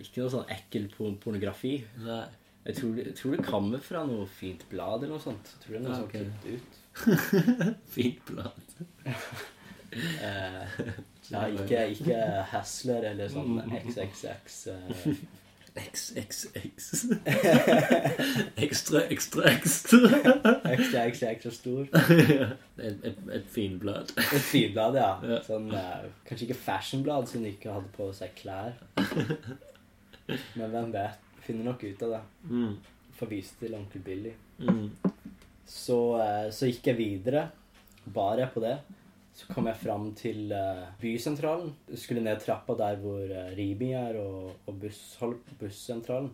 [0.03, 1.79] Ikke noe sånn ekkel pornografi.
[2.05, 2.25] Nei.
[2.67, 5.53] Jeg tror, jeg tror det kommer fra noe fint blad eller noe sånt.
[5.55, 6.15] Jeg tror det er noe Ja, sånt ok.
[6.17, 6.83] klippet ut.
[7.95, 8.65] Fint blad.
[9.97, 10.81] Eh,
[11.31, 12.17] ja, ikke, ikke
[12.51, 14.57] Hasler eller sånn XXX.
[14.73, 15.13] Eh,
[15.77, 17.05] XXX.
[18.67, 19.99] Ekstra, ekstra, ekstra.
[20.73, 21.83] ekstra, ekstra, ekstra stor.
[22.87, 24.13] et, et, et finblad.
[24.17, 25.11] Et finblad, ja.
[25.27, 25.41] Ja.
[25.47, 28.79] Sånn, eh, kanskje ikke fashionblad, siden de ikke hadde på seg klær.
[30.57, 31.23] Men hvem vet?
[31.47, 32.23] Finner nok ut av det.
[32.51, 32.73] Mm.
[33.17, 34.33] Får vise til onkel Billy.
[34.65, 34.89] Mm.
[35.67, 37.49] Så, eh, så gikk jeg videre.
[38.15, 38.79] Bar jeg på det.
[39.37, 41.75] Så kom jeg fram til uh, bysentralen.
[41.93, 46.33] Skulle ned trappa der hvor uh, Ribi er, og, og busshold, bussentralen.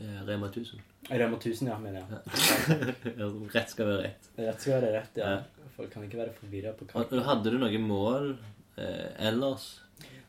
[0.00, 0.80] Eh, Rema 1000.
[1.10, 2.08] Rema 1000, ja, mener jeg.
[3.18, 4.30] Ja, Rett skal være rett.
[4.38, 5.34] Rett skal være rett, ja.
[5.76, 8.32] Folk kan ikke være forvirra på hva Hadde du noen mål
[8.80, 9.66] eh, ellers?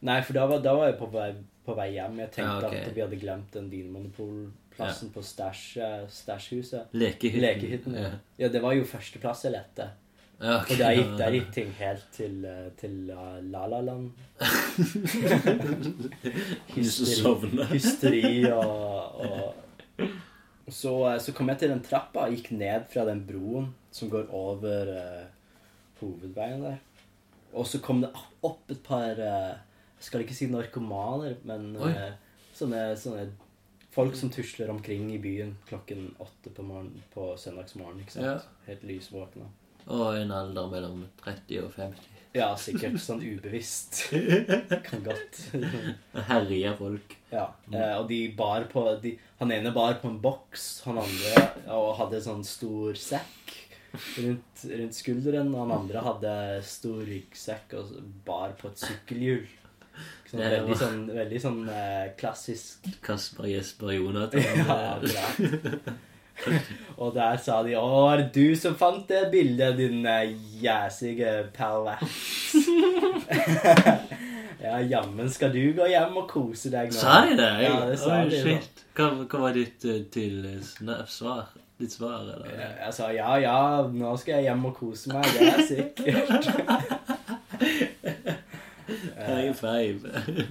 [0.03, 1.29] Nei, for da var, da var jeg på vei,
[1.63, 2.19] på vei hjem.
[2.25, 2.83] Jeg tenkte Ja, okay.
[2.89, 6.95] at vi hadde glemt den vinmonopolplassen på eh, stæsjhuset.
[6.95, 7.45] Lekehytten.
[7.47, 7.99] Lekehytten.
[7.99, 8.13] Ja.
[8.43, 9.91] ja, det var jo førsteplass jeg lette.
[10.41, 10.71] Ja, ok.
[10.71, 14.11] Og der gikk, der gikk ting helt til, eh, til uh, La-La-land.
[16.83, 17.65] Sovne.
[17.69, 19.53] hysteri og, og
[20.67, 24.09] så, eh, så kom jeg til den trappa og gikk ned fra den broen som
[24.09, 25.23] går over uh,
[25.99, 26.81] hovedveien der.
[27.53, 28.09] Og så kom det
[28.41, 29.53] opp et par uh,
[29.99, 32.15] Jeg skal ikke si narkomaner, men eh,
[32.51, 33.21] sånne, sånne
[33.93, 38.01] folk som tusler omkring i byen klokken åtte på, morgen, på søndagsmorgen.
[38.03, 38.25] ikke sant?
[38.25, 38.65] Ja.
[38.67, 39.47] Helt lysvåkne.
[39.91, 42.09] Og en alder mellom 30 og 50.
[42.33, 44.07] Ja, sikkert sånn ubevisst.
[44.87, 45.41] Kan godt.
[46.31, 47.13] Herja folk.
[47.29, 51.43] Ja, eh, og de bar på de, Han ene bar på en boks, han andre
[51.73, 53.53] og hadde sånn stor sekk
[54.17, 55.51] rundt, rundt skulderen.
[55.53, 56.33] Og han andre hadde
[56.65, 57.93] stor ryggsekk og
[58.25, 59.45] bar på et sykkelhjul.
[60.25, 64.41] Sånn, Det veldig sånn, veldig sånn eh, klassisk Kasper, Jesper, Jonathan.
[64.57, 65.93] Ja, akkurat.
[67.01, 70.25] Og der sa de 'Å, er det du som fant det bildet, din uh,
[70.63, 72.03] jæsige pervert?'
[74.63, 76.99] ja, jammen skal du gå hjem og kose deg nå.
[76.99, 77.51] Sa de det?
[77.65, 78.41] Ja, det sa oh, de.
[78.43, 78.85] shit.
[78.97, 81.49] Hva, hva var ditt eh, til eh, svar?
[81.81, 82.45] Ditt svar, eller?
[82.53, 83.57] Jeg jeg sa ja, ja,
[83.89, 85.25] nå skal jeg hjem og kose meg.
[85.33, 86.43] Det er sikkert.
[89.23, 89.99] High five.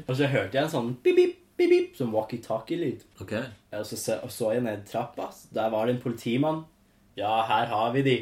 [0.09, 3.07] og så hørte jeg en sånn pip, pip, pip, som walkietalkie-lyd.
[3.23, 3.47] Okay.
[3.79, 5.31] Og så så, så jeg ned trappa.
[5.55, 6.65] Der var det en politimann.
[7.19, 8.17] Ja, her har vi de.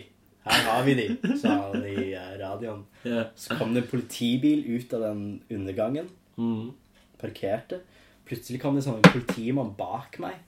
[0.44, 1.06] Her har vi de,
[1.40, 2.84] sa han i eh, radioen.
[3.04, 3.26] Yeah.
[3.36, 6.08] Så kom det en politibil ut av den undergangen.
[6.40, 6.70] Mm.
[7.20, 7.82] Parkerte.
[8.28, 10.38] Plutselig kom det sånn en politimann bak meg.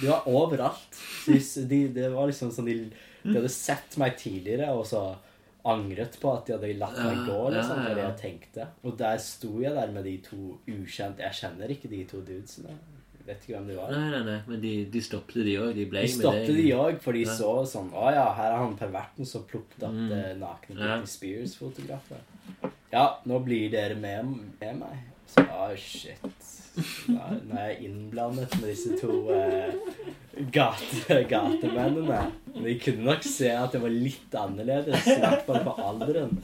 [0.00, 0.96] De var overalt.
[1.26, 1.36] De,
[1.68, 2.76] de, det var liksom sånn de,
[3.24, 5.02] de hadde sett meg tidligere, og så
[5.68, 7.38] angret på at de hadde latt meg gå.
[7.38, 8.08] Ja, liksom, ja, det ja.
[8.10, 8.68] jeg tenkte.
[8.84, 10.38] Og der sto jeg der med de to
[10.68, 12.76] ukjente Jeg kjenner ikke de to dudesene.
[13.28, 13.90] vet ikke hvem de var.
[13.92, 15.74] Nei, nei, nei, men de, de stoppet de òg.
[15.76, 17.34] De ble De stoppet de òg, for de Ja.
[17.36, 20.08] så sånn Å ja, her er han perverten som plukket opp Mm.
[20.08, 20.96] det nakne Ja.
[20.96, 22.24] Britney Spears-fotografer.
[22.92, 24.24] Ja, nå blir dere med,
[24.60, 25.02] med meg.
[25.28, 26.24] Så ah, shit.
[27.08, 29.74] Nå er jeg innblandet med disse to eh,
[30.52, 32.20] gate, gatemennene.
[32.54, 36.38] Men de kunne nok se at det var litt annerledes, i hvert fall på alderen.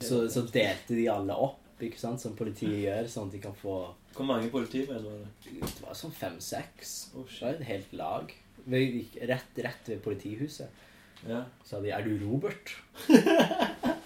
[0.00, 3.56] Så, så delte de alle opp, ikke sant, som politiet gjør, sånn at de kan
[3.58, 3.78] få
[4.16, 5.30] Hvor mange politimenn var det?
[5.62, 6.96] Det var sånn fem-seks.
[7.14, 8.34] Oh, Det var et helt lag.
[8.68, 10.84] Vi gikk rett, rett ved politihuset.
[11.26, 11.44] Ja.
[11.66, 12.76] sa de 'Er du Robert?'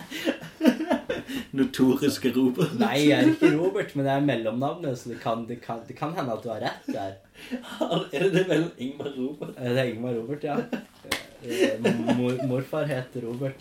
[1.53, 2.73] Notoriske Robert.
[2.81, 5.97] Nei, jeg er ikke Robert, men det er mellomnavnet, så det kan, det kan, det
[5.99, 7.19] kan hende at du har rett der.
[8.16, 9.57] Er det vel Ingmar Robert?
[9.59, 10.57] Eh, Det er Ingmar Robert, ja.
[11.43, 13.55] Eh, Mor, morfar heter Robert.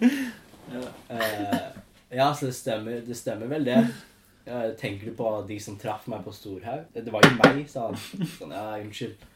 [0.00, 0.84] Ja.
[1.08, 3.80] Eh, så det stemmer, det stemmer vel, det.
[4.46, 6.86] Eh, tenker du på de som traff meg på Storhaug?
[6.94, 7.98] Det var jo meg, sa han.
[8.38, 9.26] Sånn, ja, unnskyld.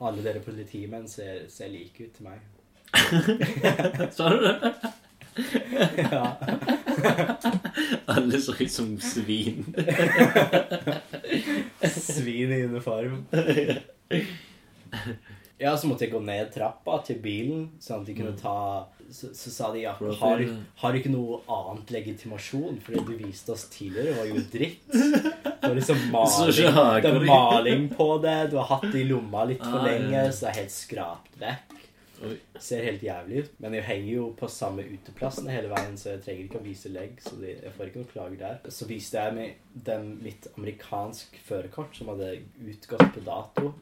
[0.00, 2.40] Alle dere politimenn ser, ser like ut til meg.
[4.16, 4.72] Sa du det?
[5.96, 6.36] Ja.
[8.12, 9.64] Alle så ut som svin.
[11.88, 13.24] Svin i uniform.
[15.62, 18.54] Ja, så måtte jeg gå ned trappa til bilen, sånn at de kunne ta
[19.12, 20.40] Så, så sa de ja, har,
[20.80, 22.78] har du ikke noe annet legitimasjon?
[22.82, 24.86] For det du viste oss tidligere, var jo dritt.
[24.88, 28.38] Det var liksom maling, det var maling på det.
[28.50, 31.38] Du har hatt det i lomma litt for Ah, lenge, så det er helt skrapt
[31.44, 31.76] vekk.
[32.22, 32.36] Oi.
[32.62, 33.54] Ser helt jævlig ut.
[33.62, 36.92] Men jeg henger jo på samme uteplassen hele veien, så jeg trenger ikke å vise
[36.92, 37.16] legg.
[37.24, 38.74] Så de, jeg får ikke noen klager der.
[38.74, 42.36] Så viste jeg meg dem mitt amerikansk førerkort som hadde
[42.72, 43.72] utgått på dato.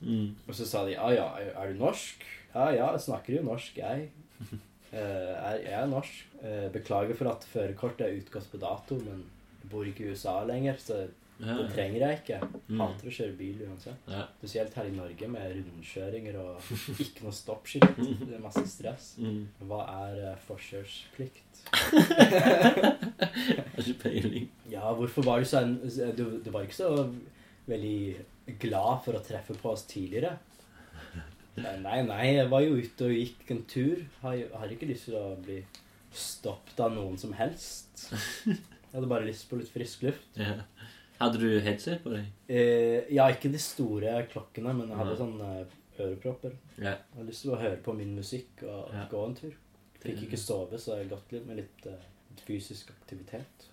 [0.00, 0.36] Mm.
[0.46, 2.26] Og så sa de ja, ja, er du norsk?
[2.52, 4.10] Ja, ja, jeg snakker jo norsk, jeg.
[4.38, 4.58] Uh,
[4.98, 6.36] er, jeg er norsk.
[6.42, 9.24] Uh, beklager for at førerkortet er utgått på dato, men
[9.62, 11.06] jeg bor ikke i USA lenger, så.
[11.38, 12.38] Det trenger jeg ikke.
[12.66, 12.80] Mm.
[12.82, 14.10] Hater å kjøre bil uansett.
[14.38, 16.72] Spesielt her i Norge med rundkjøringer og
[17.04, 17.98] ikke noe stoppskilt.
[17.98, 19.12] Det er masse stress.
[19.22, 19.44] Mm.
[19.70, 21.62] Hva er uh, forkjørsplikt?
[23.68, 24.50] Har ikke peiling.
[24.72, 26.92] Ja, hvorfor var du så du, du var ikke så
[27.68, 30.36] veldig glad for å treffe på oss tidligere?
[31.58, 34.02] Nei, nei, jeg var jo ute og gikk en tur.
[34.22, 35.62] Har, har ikke lyst til å bli
[36.14, 38.08] stoppet av noen som helst.
[38.88, 40.38] Jeg hadde bare lyst på litt frisk luft.
[40.40, 40.62] Ja.
[41.18, 42.26] Hadde du headset på deg?
[42.48, 45.18] Eh, ja, ikke de store klokkene, men jeg hadde ja.
[45.18, 45.72] sånne eh,
[46.04, 46.52] ørepropper.
[46.78, 46.92] Ja.
[46.94, 49.06] Jeg hadde lyst til å høre på min musikk og Ja.
[49.10, 49.56] gå en tur.
[49.98, 51.96] Fikk ikke sove, så jeg gått litt med litt uh,
[52.46, 53.64] fysisk aktivitet.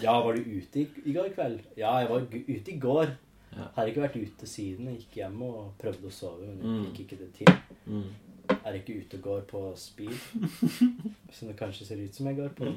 [0.00, 1.60] Ja, var du ute i, i går kveld?
[1.76, 3.12] Ja, jeg var ute i går.
[3.52, 3.66] Ja.
[3.76, 4.88] Har ikke vært ute siden.
[4.88, 6.86] Jeg gikk hjem og prøvde å sove, men jeg Mm.
[6.88, 7.52] fikk ikke det til.
[7.86, 8.08] Mm.
[8.64, 10.16] Er ikke ute og går på speed.
[11.36, 12.72] Som det kanskje ser ut som jeg går på.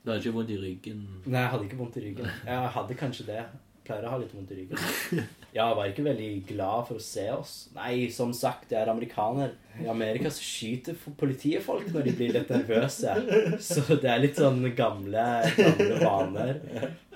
[0.00, 1.02] Du hadde ikke vondt i ryggen?
[1.26, 2.30] Nei, jeg hadde ikke vondt i ryggen.
[2.46, 3.42] Jeg hadde kanskje det.
[3.84, 5.26] Pleier å ha litt vondt i ryggen.
[5.50, 7.54] Jeg var ikke veldig glad for å se oss.
[7.74, 9.56] Nei, som sagt, jeg er amerikaner.
[9.82, 13.16] I Amerika så skyter politiet folk når de blir litt nervøse.
[13.64, 15.26] Så det er litt sånn gamle,
[15.58, 16.60] gamle vaner.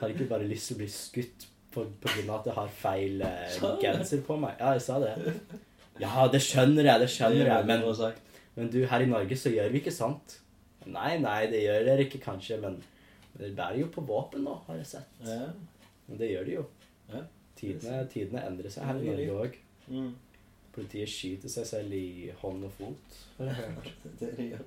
[0.01, 2.75] Har ikke bare lyst til å bli skutt på, på grunn av at jeg har
[2.83, 4.59] feil eh, genser på meg.
[4.61, 5.15] Ja, jeg sa det.
[6.03, 7.69] Ja, det skjønner jeg, det skjønner jeg.
[7.71, 7.87] Men,
[8.59, 10.41] men du, her i Norge så gjør vi ikke sånt.
[10.91, 12.81] Nei, nei, det gjør dere ikke kanskje, men
[13.35, 15.23] dere bærer jo på våpen nå, har jeg sett.
[15.27, 15.49] Ja.
[16.09, 16.67] Men det gjør de jo.
[17.13, 17.25] Ja.
[17.59, 19.59] Tidene, tidene endrer seg her i Norge òg.
[19.89, 20.13] Mm.
[20.75, 23.19] Politiet skyter seg selv i hånd og fot.
[23.39, 23.91] har jeg hørt.
[24.21, 24.65] Det det gjør.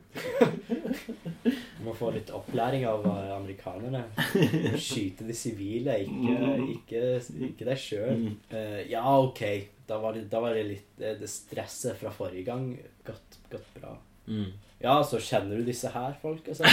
[1.83, 4.05] Må få litt opplæring av eh, amerikanerne.
[4.79, 7.01] Skyte de sivile, ikke, ikke,
[7.49, 8.23] ikke deg sjøl.
[8.53, 9.43] Uh, ja, ok.
[9.87, 12.71] Da var, det, da var det litt eh, Det stresset fra forrige gang
[13.07, 13.37] gått
[13.75, 13.93] bra.
[14.31, 14.49] Mm.
[14.83, 16.67] Ja, så kjenner du disse her folk, altså?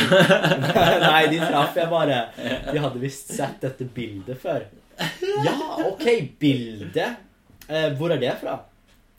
[1.06, 2.18] Nei, de traff jeg bare.
[2.68, 4.66] De hadde visst sett dette bildet før.
[5.44, 5.54] Ja,
[5.88, 6.04] ok,
[6.40, 7.06] bilde.
[7.64, 8.58] Eh, hvor er det fra?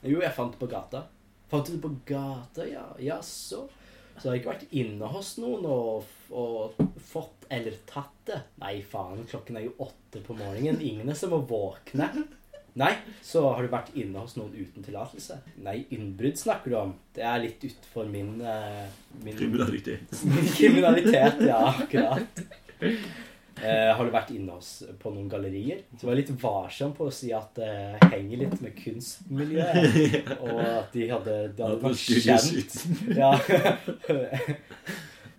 [0.06, 1.02] Jo, jeg fant det på gata.
[1.50, 2.86] Fant du det på gata, ja?
[3.02, 3.66] Jaså?
[3.66, 3.86] så.
[4.16, 8.38] Så har jeg ikke vært inne hos noen og, og fått eller tatt det.
[8.62, 10.80] Nei, faen, klokken er jo åtte på morgenen.
[10.80, 12.08] Ingen er som å våkne.
[12.76, 12.92] Nei,
[13.24, 15.38] så har du vært inne hos noen uten tillatelse?
[15.64, 16.90] Nei, innbrudd snakker du om.
[17.16, 18.90] Det er litt utenfor min, eh,
[19.24, 20.12] min Kriminalitet.
[20.28, 22.42] Min kriminalitet, ja, akkurat.
[23.64, 25.86] Eh, har du vært inne hos, på noen gallerier?
[25.96, 27.72] Så var jeg litt varsom på å si at det
[28.12, 30.34] henger litt med kunstmiljøet.
[30.42, 32.76] Og at de hadde, de hadde nok kjent
[33.22, 33.32] ja,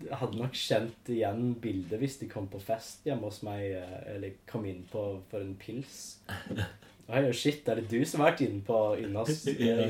[0.07, 4.01] Jeg hadde nok kjent igjen bildet hvis de kom på fest hjemme hos meg, eh,
[4.15, 6.17] eller kom inn på for en pils.
[7.07, 9.23] Oi, shit, er det du som har vært inne på, inne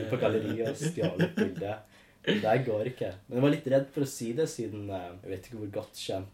[0.11, 1.95] på galleriet og stjålet bildet?
[2.27, 3.09] Det går ikke.
[3.25, 5.71] Men jeg var litt redd for å si det, siden eh, jeg vet ikke hvor
[5.79, 6.33] godt kjent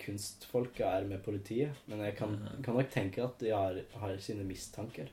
[0.00, 1.76] kunstfolka er med politiet.
[1.90, 5.10] Men jeg kan, kan nok tenke at de har, har sine mistanker.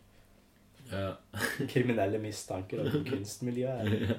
[0.91, 1.16] Ja.
[1.74, 4.16] kriminelle mistanker om kunstmiljøet.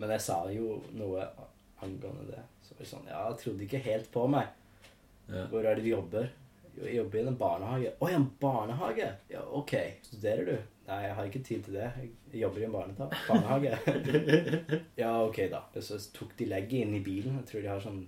[0.00, 1.24] Men jeg sa jo noe
[1.84, 2.44] angående det.
[2.66, 4.52] Så var det sånn, ja, jeg trodde ikke helt på meg.
[5.30, 5.46] Ja.
[5.52, 6.30] Hvor er det de jobber?
[6.84, 7.92] Jeg jobber i en barnehage.
[8.00, 9.08] Å, i en barnehage?
[9.32, 9.74] Ja, ok.
[10.06, 10.54] Studerer du?
[10.90, 11.90] Nei, jeg har ikke tid til det.
[12.32, 13.76] Jeg jobber i en barnehage.
[15.02, 15.62] ja, ok da.
[15.84, 17.36] Så tok de legget inn i bilen.
[17.42, 18.00] Jeg tror de har sånn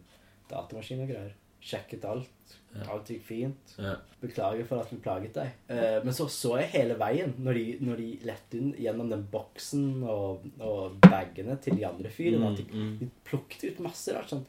[0.50, 1.36] datamaskin og greier.
[1.62, 2.56] Sjekket alt.
[2.90, 3.74] Alt gikk fint.
[4.22, 5.52] Beklager for at vi plaget deg.
[5.70, 9.22] Eh, men så så jeg hele veien, når de, når de lette inn gjennom den
[9.30, 12.98] boksen og, og bagene til de andre fyrene, at de, Mm, mm.
[13.04, 14.32] de plukket ut masse rart.
[14.32, 14.42] Sånn.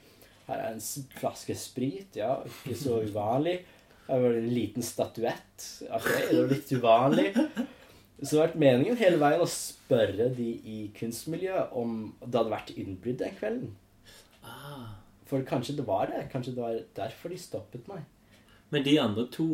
[0.48, 0.82] Her er en
[1.20, 3.60] flaske sprit, ja, ikke så uvanlig.
[4.08, 5.68] Var en liten statuett.
[5.88, 7.30] Okay, det var litt uvanlig.
[8.24, 12.54] Så det har vært meningen hele veien å spørre de i kunstmiljøet om det hadde
[12.54, 13.72] vært innbrudd den kvelden.
[14.48, 14.94] Ah.
[15.28, 16.22] For kanskje det var det.
[16.32, 18.06] Kanskje det var derfor de stoppet meg.
[18.72, 19.48] Men de andre to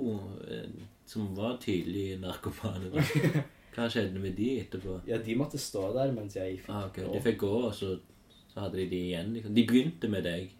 [0.46, 0.68] eh,
[1.10, 2.92] som var tydelige narkomane,
[3.76, 5.00] hva skjedde med de etterpå?
[5.10, 7.02] Ja, de måtte stå der mens jeg fikk Ah, ok.
[7.02, 7.10] gå.
[7.16, 7.96] De fikk gå, og så,
[8.54, 9.34] så hadde de de igjen.
[9.38, 9.56] Liksom.
[9.58, 10.54] De begynte med deg.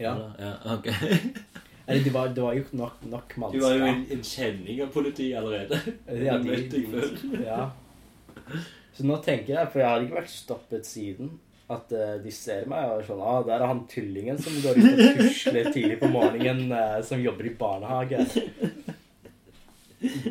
[0.00, 0.16] Ja.
[0.40, 0.88] ja ok.
[1.86, 4.92] Eller det var, det var jo nok, nok Du var jo en, en kjenning av
[4.94, 5.80] politiet allerede.
[6.24, 7.42] Ja, de, møtte deg før.
[7.44, 7.58] ja.
[8.94, 11.34] Så nå tenker jeg, for jeg har ikke vært stoppet siden,
[11.74, 14.76] at uh, de ser meg og er sånn ah, der er han tullingen som går
[14.78, 18.20] ut og tusler tidlig på morgenen, uh, som jobber i barnehage.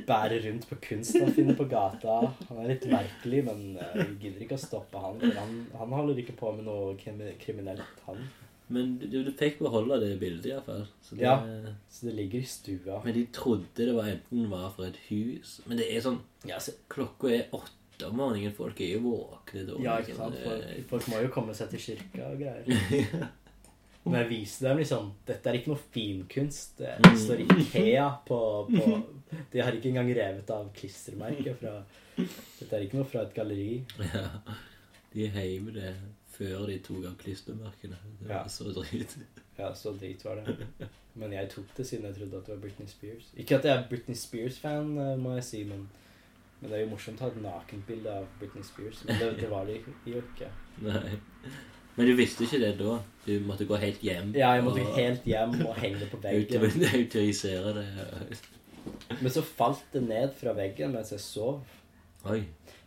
[0.08, 2.20] Bærer rundt på kunst han finner på gata.
[2.49, 5.22] Han er litt merkelig, men uh, vi gidder ikke å stoppe han.
[5.39, 8.22] Han, han holder ikke på med noe krimi- kriminelt, han.
[8.74, 10.88] Men du, du fikk beholde det bildet, iallfall.
[11.12, 11.36] Det, Ja.
[11.94, 13.00] Så det ligger i stua.
[13.06, 16.20] Men de trodde det var enten var fra et hus Men det er sånn
[16.50, 18.56] Ja, så, Klokka er åtte om morgenen.
[18.58, 19.78] Folk er jo våkne da.
[19.86, 20.36] Ja, ikke sant?
[20.44, 23.30] Folk, folk må jo komme seg til kirka og greier.
[24.04, 26.74] Men jeg viste dem liksom Dette er ikke noe finkunst.
[26.82, 27.16] Det Mm.
[27.22, 28.40] står Ikea på,
[28.74, 31.78] på De har ikke engang revet av klistremerket fra
[32.18, 33.84] Dette er ikke noe fra et galleri.
[34.02, 34.26] Ja.
[35.14, 35.94] De heiv det
[36.34, 37.98] før de tok av klistremerkene.
[38.20, 38.48] Det var Ja.
[38.50, 39.18] så drit.
[39.58, 40.88] Ja, så drit var det.
[41.14, 43.28] Men jeg tok det siden jeg trodde at det var Britney Spears.
[43.38, 45.84] Ikke at jeg er Britney Spears-fan, eh, må jeg si, men,
[46.60, 49.04] men det er jo morsomt å ha et nakenbilde av Britney Spears.
[49.06, 49.76] Men det, det var det
[50.10, 50.50] jo ikke.
[50.88, 51.20] Nei.
[51.96, 52.96] Men du visste ikke det da?
[53.28, 54.32] Du måtte gå helt hjem?
[54.34, 56.66] Ja, jeg måtte og helt hjem og henge det på veggen.
[56.66, 57.86] auto- Autorisere det?
[59.22, 61.62] Men så falt det ned fra veggen mens jeg sov.
[62.26, 62.40] Oi.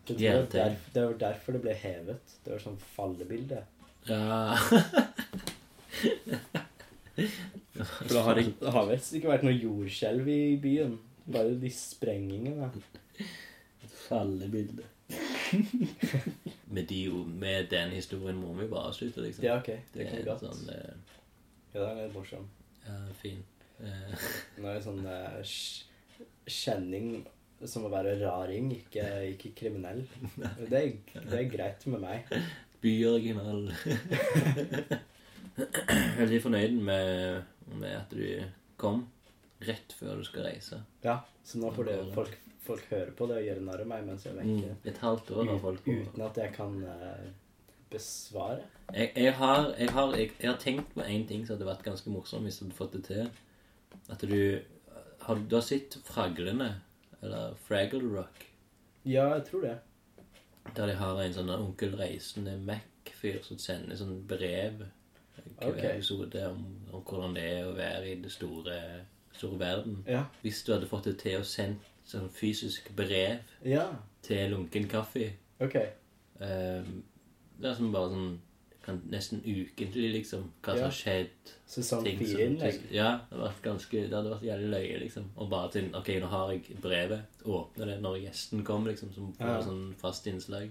[0.07, 2.34] Det det var, der, det var derfor det ble hevet.
[2.44, 3.62] Det var sånn fallebilde.
[4.07, 4.54] Ja
[7.76, 10.94] For det har, det har visst ikke vært noe jordskjelv i byen.
[11.26, 12.68] Bare de sprengingene.
[14.07, 14.84] Fallebilde.
[16.74, 17.00] med, de,
[17.42, 19.44] med den historien må vi bare slutte, liksom.
[19.46, 19.66] Ja, ok.
[19.66, 20.46] det Det er ikke godt.
[20.46, 21.18] sånn eh,
[21.74, 22.46] Ja, den er morsom.
[22.86, 23.42] Ja, fin.
[23.82, 24.26] Eh,
[24.59, 25.57] Nå er det sånn eh,
[26.48, 27.11] kjenning
[27.64, 30.04] som å være raring, ikke, ikke kriminell.
[30.36, 32.32] Det er, det er greit med meg.
[32.84, 33.70] Byoriginal.
[36.20, 37.42] Veldig fornøyd med,
[37.80, 38.26] med at du
[38.80, 39.07] kom
[39.64, 40.82] rett før du skal reise.
[41.04, 42.36] Ja, så nå får det, folk,
[42.66, 44.76] folk høre på det og gjøre narr av meg mens jeg er vekke.
[44.76, 44.86] Mm.
[44.92, 45.96] Et halvt år har folk på.
[45.96, 47.26] Uten at jeg kan eh,
[47.92, 48.68] besvare.
[48.92, 51.86] Jeg, jeg, har, jeg, har, jeg, jeg har tenkt på én ting som hadde vært
[51.86, 53.30] ganske morsom hvis du hadde fått det til.
[54.12, 54.40] At du
[55.24, 56.68] har, du har sett Fraglene,
[57.26, 58.46] eller Fraggle Rock,
[59.06, 59.78] Ja, jeg tror det.
[60.76, 64.80] der de har en sånn onkel reisende Mac-fyr som sender sånn brev
[65.58, 65.84] hver Ok.
[65.84, 68.80] episode om, om hvordan det er å være i det store,
[69.32, 70.00] store verden.
[70.08, 70.24] Ja.
[70.42, 73.86] Hvis du hadde fått det til å sende sånn fysisk brev Ja,
[74.22, 75.76] til lunken kaffe ok.
[76.40, 77.02] um,
[77.60, 78.40] Det er som bare sånn
[79.11, 80.45] Nesten ukentlig, liksom.
[80.62, 81.30] Hva som har skjedd.
[81.66, 82.76] Sesong ting fire-innlegg.
[82.95, 85.24] Ja, det hadde vært ganske Det hadde vært jævlig løye, liksom.
[85.37, 87.20] Og bare til Ok, nå har jeg brevet.
[87.45, 89.12] Åpne det når gjesten kommer, liksom.
[89.14, 89.59] Som Ja.
[89.62, 90.70] sånn fast innslag.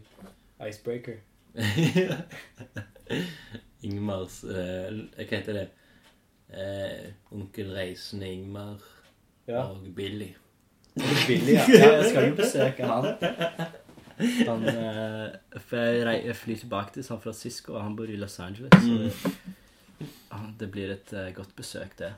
[0.59, 1.19] Icebreaker.
[3.85, 5.67] Ingmars eh, Hva heter det?
[6.55, 8.77] Eh, onkel Reisende Ingmar
[9.47, 9.61] Ja.
[9.69, 10.31] og Billy.
[11.27, 11.65] Billy, ja.
[11.69, 11.91] ja.
[11.99, 13.05] Jeg skal jo besøke han.
[14.17, 18.39] Han uh, For jeg, jeg flyr tilbake til San Francisco, og han bor i Los
[18.39, 18.71] Angeles.
[18.81, 18.97] Så
[19.99, 22.13] det, ah, det blir et uh, godt besøk, det.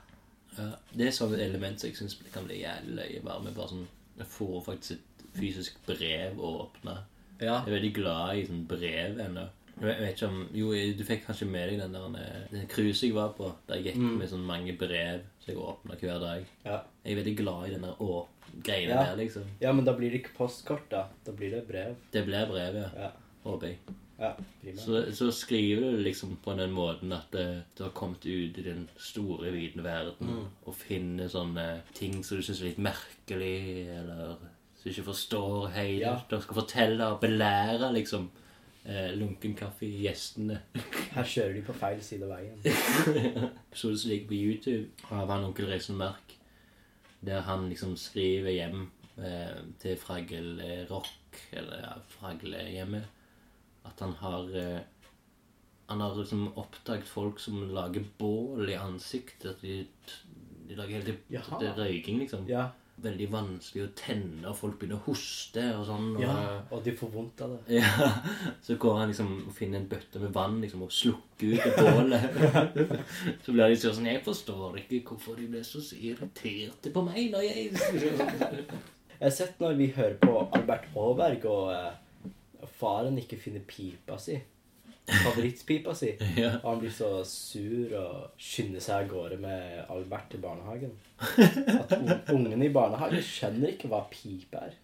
[0.58, 3.22] Ja, det er sånne element som jeg syns kan bli jævlig løye.
[3.26, 3.88] Bare med bare sånn
[4.18, 6.96] Jeg får faktisk et fysisk brev å åpne.
[7.38, 7.60] Ja.
[7.62, 9.44] Jeg er veldig glad i sånn brev ennå.
[9.80, 13.10] Jeg vet ikke om Jo, du fikk kanskje med deg den der eh, den cruisen
[13.10, 14.18] jeg var på, der jeg gikk Mm.
[14.18, 16.46] med sånn mange brev som jeg åpna hver dag.
[16.66, 16.80] Ja.
[17.06, 18.26] Jeg er veldig glad i den der
[18.64, 19.04] greiene Ja.
[19.04, 19.44] der, liksom.
[19.62, 21.06] ja, men da blir det ikke postkort, da.
[21.26, 21.96] Da blir det brev.
[22.12, 22.90] Det blir brev, ja.
[23.04, 23.10] Ja.
[23.44, 23.78] Håper jeg.
[24.20, 24.32] ja.
[24.78, 28.64] Så, så skriver du liksom på den måten at eh, du har kommet ut i
[28.64, 30.46] den store, vide verden Mm.
[30.66, 34.38] og finner sånne ting som du syns er litt merkelig, eller
[34.76, 36.02] som du ikke forstår helt.
[36.02, 36.16] Ja.
[36.30, 38.30] Du skal fortelle og belære, liksom,
[38.88, 40.62] eh, lunken kaffe gjestene.
[41.16, 42.60] Her kjører de på feil side av veien.
[43.70, 46.38] episode som ligger på YouTube av han onkel Reisen Merk,
[47.26, 53.10] der han liksom skriver hjem eh, til Fragle-rock, eller ja, Fragle-hjemmet,
[53.88, 54.80] at han har eh,
[55.88, 59.54] Han har liksom oppdaget folk som lager bål i ansiktet.
[59.54, 59.86] At de,
[60.68, 62.44] de lager helt til røyking, liksom.
[62.50, 62.66] Ja,
[62.98, 66.08] Veldig vanskelig å tenne, og folk begynner å hoste og sånn.
[66.16, 66.34] Og, ja.
[66.74, 67.78] Og de får vondt av det.
[67.78, 68.10] ja,
[68.66, 71.76] Så går han liksom og finner en bøtte med vann liksom, og slukker ut det
[71.78, 72.26] bålet.
[73.46, 77.46] så blir de sånn Jeg forstår ikke hvorfor de ble så irriterte på meg når
[77.46, 77.72] jeg
[79.18, 84.18] Jeg har sett når vi hører på Albert Aaberg, og eh, faren ikke finner pipa
[84.22, 84.36] si.
[85.08, 86.10] Favorittpipa si.
[86.42, 86.50] ja.
[86.64, 90.92] Og han blir så sur og skynder seg av gårde med Albert til barnehagen.
[91.22, 94.76] At un- ungene i barnehagen skjønner ikke hva pipe er.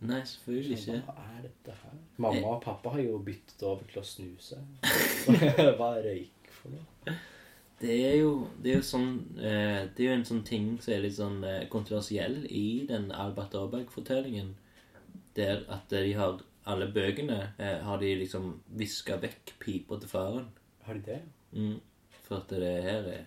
[0.00, 0.98] Nei, selvfølgelig ikke.
[1.06, 1.94] Hva er dette her?
[2.22, 4.58] Mamma og pappa har jo byttet over til å snuse.
[5.78, 7.16] Hva er røyk for noe?
[7.78, 8.30] Det er jo,
[8.62, 11.36] det er jo sånn eh, Det er jo en sånn ting som er litt sånn
[11.46, 14.54] eh, kontroversiell i den Albert Aaberg-fortellingen.
[15.38, 20.48] Der at de har Alle bøkene eh, har de liksom viska vekk pipa til faren.
[20.84, 21.20] Har de det?
[21.52, 21.78] Mm.
[22.26, 23.26] For at det her er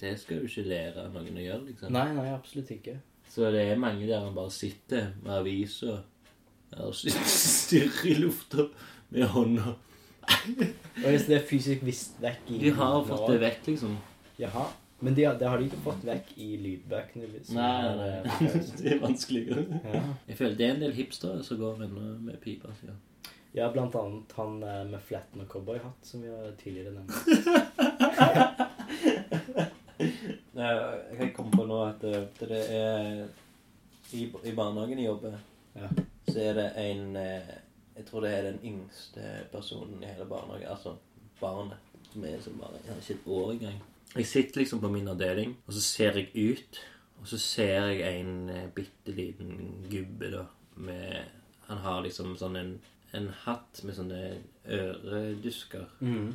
[0.00, 1.92] Det skal du ikke lære noen å gjøre, liksom.
[1.92, 2.94] Nei, nei, absolutt ikke.
[3.28, 5.98] Så det er mange der han bare sitter med avisa
[6.80, 8.64] og stirrer i lufta
[9.10, 9.74] med hånda.
[11.04, 13.98] Og hvis det er fysisk visst vekk i De har fått det vekk, liksom.
[14.40, 14.70] Jaha.
[15.00, 17.26] Men de, har- det har de ikke fått vekk i lydbøkene.
[17.34, 17.54] Liksom.
[17.56, 18.62] Nei, er, nei, eh, nei.
[18.80, 19.62] Det er vanskeligere.
[19.94, 20.02] Ja.
[20.28, 21.94] Jeg føler det er en del hipstere som går med,
[22.26, 22.68] med pipa.
[22.86, 22.94] Ja.
[23.56, 27.14] ja, blant annet han eh, med fletten og cowboyhatt, som vi har tidligere nevnt.
[30.60, 33.26] Jeg kan komme på nå at det er
[34.16, 35.36] I, i barnehagen jeg jobber,
[35.76, 35.88] Ja.
[36.26, 37.50] så er det en eh,
[37.96, 39.22] Jeg tror det er den yngste
[39.52, 40.68] personen i hele barnehagen.
[40.72, 40.94] Altså
[41.40, 41.76] barnet.
[42.12, 43.76] Som er som bare ikke et år engang.
[44.16, 46.80] Jeg sitter liksom på min avdeling, og så ser jeg ut.
[47.20, 50.44] Og så ser jeg en eh, bitte liten gubbe, da,
[50.80, 51.36] med
[51.68, 52.70] Han har liksom sånn en,
[53.14, 54.20] en hatt med sånne
[54.66, 55.84] øredusker.
[56.00, 56.32] Mm.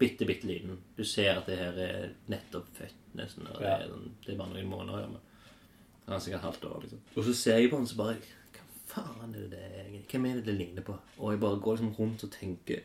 [0.00, 0.78] Bitte, bitte liten.
[0.96, 3.48] Du ser at det her er nettopp født, nesten.
[3.52, 5.02] Og det, er, sånn- det er bare noen måneder.
[5.02, 7.02] Ja, men han er sikkert halvt år, liksom.
[7.16, 8.16] Og så ser jeg på han, så bare
[8.56, 8.64] Hva
[8.94, 10.06] faen er det det egentlig?
[10.14, 10.96] Hvem er det det ligner på?
[11.18, 12.80] Og jeg bare går liksom rundt og tenker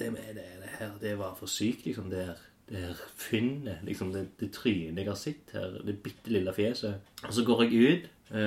[0.00, 2.10] Det med det, det her, det var for sykt, liksom.
[2.10, 6.30] Det her, det her finnet, liksom det, det trynet jeg har sett her, det bitte
[6.30, 7.00] lille fjeset.
[7.26, 8.04] Og så går jeg ut,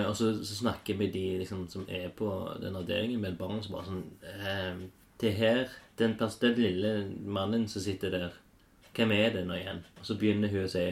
[0.07, 2.29] og så, så snakker jeg med de liksom, som er på
[2.61, 4.85] den avdelingen, med et barn som bare sånn ehm,
[5.19, 5.67] Det her,
[5.99, 6.93] den, den, lille
[7.25, 8.29] mannen som sitter der,
[8.95, 9.83] hvem er det nå igjen?
[9.99, 10.87] Og så begynner hun å si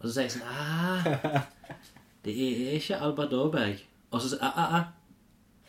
[0.00, 0.46] Og så sier jeg sånn
[2.24, 3.84] Det er ikke Albert Aaberg.
[4.12, 4.84] Og så sier jeg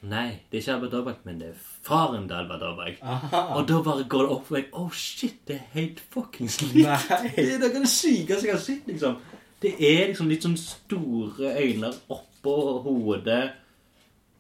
[0.04, 2.98] Nei, det er ikke Alba Dobrak, men det er faren til Alba Dobrak.
[3.08, 3.42] Aha.
[3.56, 7.08] Og da bare går det opp for meg Oh shit, det er helt fuckings likt.
[7.38, 9.16] Det er noe av det sykeste jeg har sett, liksom.
[9.64, 13.46] Det er liksom litt sånn store øyne oppå hodet.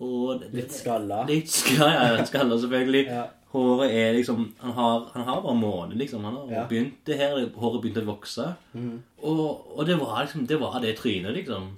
[0.03, 1.21] Og det- Litt skalla.
[1.29, 3.05] Litt skalla, ja, skalla selvfølgelig.
[3.07, 3.23] Ja.
[3.53, 6.23] Håret er liksom Han har, han har bare måned, liksom.
[6.25, 6.63] Han har Ja.
[6.67, 8.55] begynt det her, håret begynte å vokse.
[8.73, 8.99] Mm.
[9.23, 11.77] Og, og det var liksom Det var det trynet, liksom.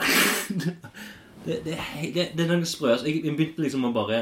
[1.46, 1.76] det, det,
[2.14, 3.06] det, det er noe sprøst.
[3.08, 4.20] Jeg, jeg begynte liksom å bare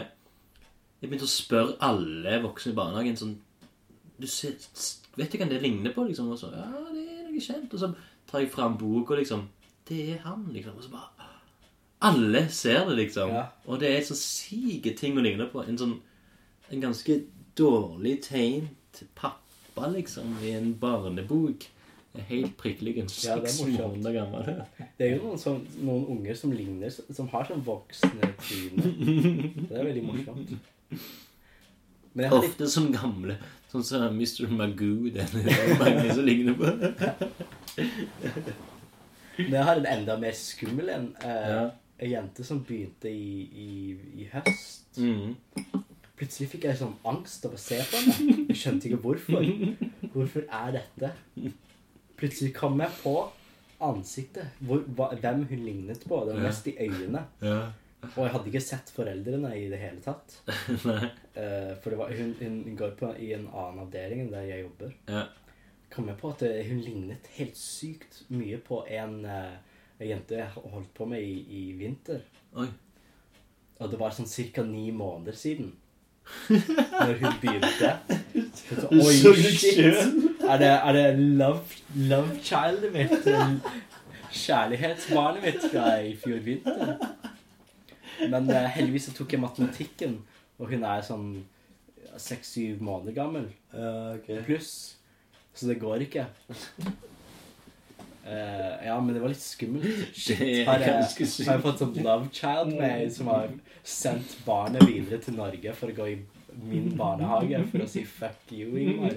[1.01, 3.37] Jeg begynte å spørre alle voksne i barnehagen sånn
[4.19, 4.57] du ser,
[5.19, 6.05] Vet du hvem det ligner på?
[6.09, 6.31] liksom?
[6.35, 7.73] Og så Ja, det er noe kjent.
[7.75, 7.93] Og så
[8.27, 9.47] tar jeg fram boka, liksom.
[9.89, 10.77] Det er han, liksom.
[10.79, 11.29] Og så bare
[12.03, 13.31] Alle ser det, liksom.
[13.35, 13.45] Ja.
[13.67, 15.63] Og det er så syke ting å ligne på.
[15.63, 15.99] En sånn
[16.69, 17.15] En ganske
[17.57, 21.65] dårlig tegn til pappa, liksom, i en barnebok.
[22.29, 24.03] Helt prikkelig Ja, det er morsomt.
[24.15, 24.65] gammel.
[24.99, 28.83] Det er jo noen, som, noen unger som ligner, som har sånn voksne tryne.
[29.69, 30.55] Det er veldig morsomt.
[32.19, 33.37] Har litt Ofte som gamle.
[33.71, 34.49] Sånn som Mr.
[34.51, 35.11] Magoo.
[35.13, 36.73] Det er mange som ligner på.
[39.39, 41.13] Men jeg har en enda mer skummel en.
[41.23, 41.69] Eh, Ja.
[42.01, 45.01] En jente som begynte i, i, i høst.
[45.03, 45.33] Mm.
[46.19, 48.37] Plutselig fikk jeg sånn angst av å se på henne.
[48.53, 49.43] Jeg skjønte ikke hvorfor.
[50.13, 51.11] Hvorfor er dette?
[52.19, 53.15] Plutselig kom jeg på
[53.85, 54.57] ansiktet.
[54.59, 56.23] Hvor, hva, hvem hun lignet på.
[56.27, 57.23] Det var mest i øynene.
[57.45, 57.61] Ja.
[58.09, 60.39] Og jeg hadde ikke sett foreldrene i det hele tatt.
[61.39, 64.65] Eh, for det var, hun, hun går på i en annen avdeling enn der jeg
[64.65, 64.95] jobber.
[65.07, 65.21] Ja.
[65.95, 70.35] Kom jeg på at eh, hun lignet helt sykt mye på en, uh, en jente
[70.35, 72.25] jeg holdt på med i, i vinter.
[72.59, 72.67] Oi.
[73.79, 74.65] Og det var sånn ca.
[74.67, 75.71] ni måneder siden.
[77.07, 77.91] Når hun begynte.
[78.55, 79.15] Så, Oi,
[79.57, 80.01] shit!
[80.49, 81.61] Er det, er det love,
[81.95, 83.29] love childet mitt?
[84.39, 86.97] kjærlighetsbarnet mitt fra i fjor vinter.
[88.29, 90.19] Men eh, heldigvis så tok jeg matematikken,
[90.59, 91.29] og hun er sånn
[92.19, 94.33] seks-syv måneder gammel Ja, ok.
[94.49, 94.73] pluss.
[95.55, 96.27] Så det går ikke.
[98.29, 100.09] Eh, ja, men det var litt skummelt.
[100.15, 101.05] Shit, har jeg,
[101.47, 103.55] har jeg fått sånn love child med som har
[103.87, 106.19] sendt barnet videre til Norge for å gå i
[106.59, 109.15] min barnehage for å si fuck you, Ingmar.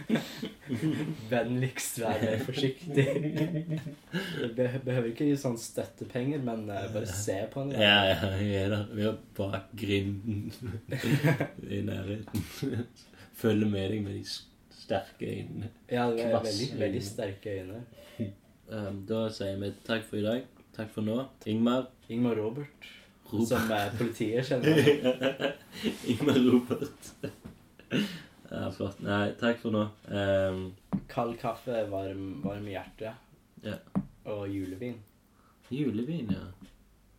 [1.30, 3.04] Vennligst vær forsiktig.
[4.56, 7.78] Be behøver ikke gi sånn støttepenger, men uh, bare se på henne.
[7.82, 8.88] Ja, ja, ja er der.
[8.96, 10.50] Vi er bak grinden
[11.76, 12.86] i nærheten.
[13.36, 14.24] Følger med deg med de
[14.86, 15.70] sterke øynene.
[15.90, 17.84] Ja, det er veldig, veldig sterke øyne.
[18.66, 20.46] Um, da sier vi takk for i dag.
[20.74, 21.20] Takk for nå.
[21.46, 21.84] Ingmar.
[22.10, 22.88] Ingmar Robert,
[23.30, 23.46] Robert.
[23.46, 25.52] som er politiet kjenner.
[26.10, 27.12] Ingmar Robert.
[28.50, 28.98] Ja, flott.
[29.02, 29.84] Nei, takk for nå.
[30.06, 30.60] Um,
[31.10, 33.10] Kald kaffe, varm, varm hjerte.
[33.62, 33.78] Ja.
[34.30, 34.98] Og julevin.
[35.70, 36.68] julevin, ja.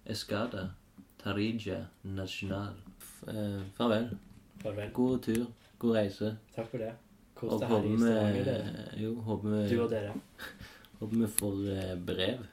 [0.06, 0.70] Escada.
[1.24, 2.76] Tarija National.
[3.00, 4.10] F eh, farvel.
[4.64, 4.92] Farvel.
[4.94, 5.46] God tur.
[5.80, 6.38] God reise.
[6.56, 6.94] Takk for det.
[7.38, 8.86] Kos deg her i Stavanger, dere.
[9.02, 10.14] Jo, håper vi, Du og dere.
[11.00, 12.46] håper vi får eh, brev.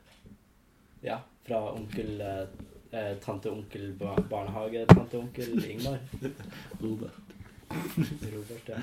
[1.05, 2.45] Ja, fra onkel eh,
[2.93, 5.99] eh, Tante onkel ba barnehage, tante onkel Ingmar.
[6.82, 7.35] Robert.
[7.74, 8.78] Robert, ja.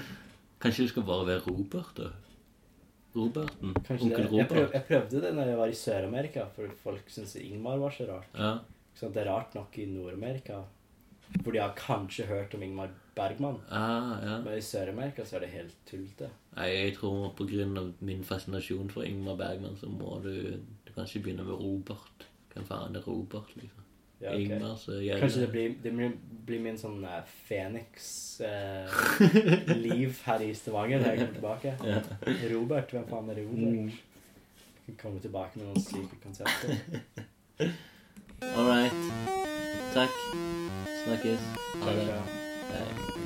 [0.62, 2.10] Kanskje det skal bare være Robert, da?
[3.16, 3.74] Roberten?
[3.84, 4.38] Kanskje Onkel det.
[4.38, 4.74] Jeg, prøv, Robert?
[4.78, 8.30] jeg prøvde det når jeg var i Sør-Amerika, for folk syntes Ingmar var så rart.
[8.38, 8.52] Ja.
[8.96, 10.62] Så det er rart nok i Nord-Amerika,
[11.42, 13.58] hvor de har kanskje hørt om Ingmar Bergman.
[13.70, 14.42] Ah, ja.
[14.42, 16.30] Men i Sør-Amerika så er det helt tullete.
[16.58, 20.34] Jeg tror av min fascinasjon for Ingmar Bergman, så må du,
[20.88, 22.28] du kan ikke begynne med Robert.
[22.54, 23.82] Hvem faen er Robert, liksom.
[24.22, 24.42] Ja, okay.
[24.44, 25.92] Ingmar, så gjelder Kanskje det blir, det
[26.46, 28.42] blir, min sånn uh, Fenix-liv
[30.28, 31.76] her i Stavanger når jeg kommer tilbake.
[31.92, 32.00] Ja.
[32.54, 33.92] Robert, hvem faen er Robert?
[34.86, 36.70] Jeg kan komme tilbake med noen slike konsepter.
[38.56, 39.02] All right.
[39.94, 40.16] Takk.
[41.04, 41.42] Snakkes.
[41.82, 42.41] Ha det.
[42.72, 43.12] Takk, ja.
[43.16, 43.21] Hei.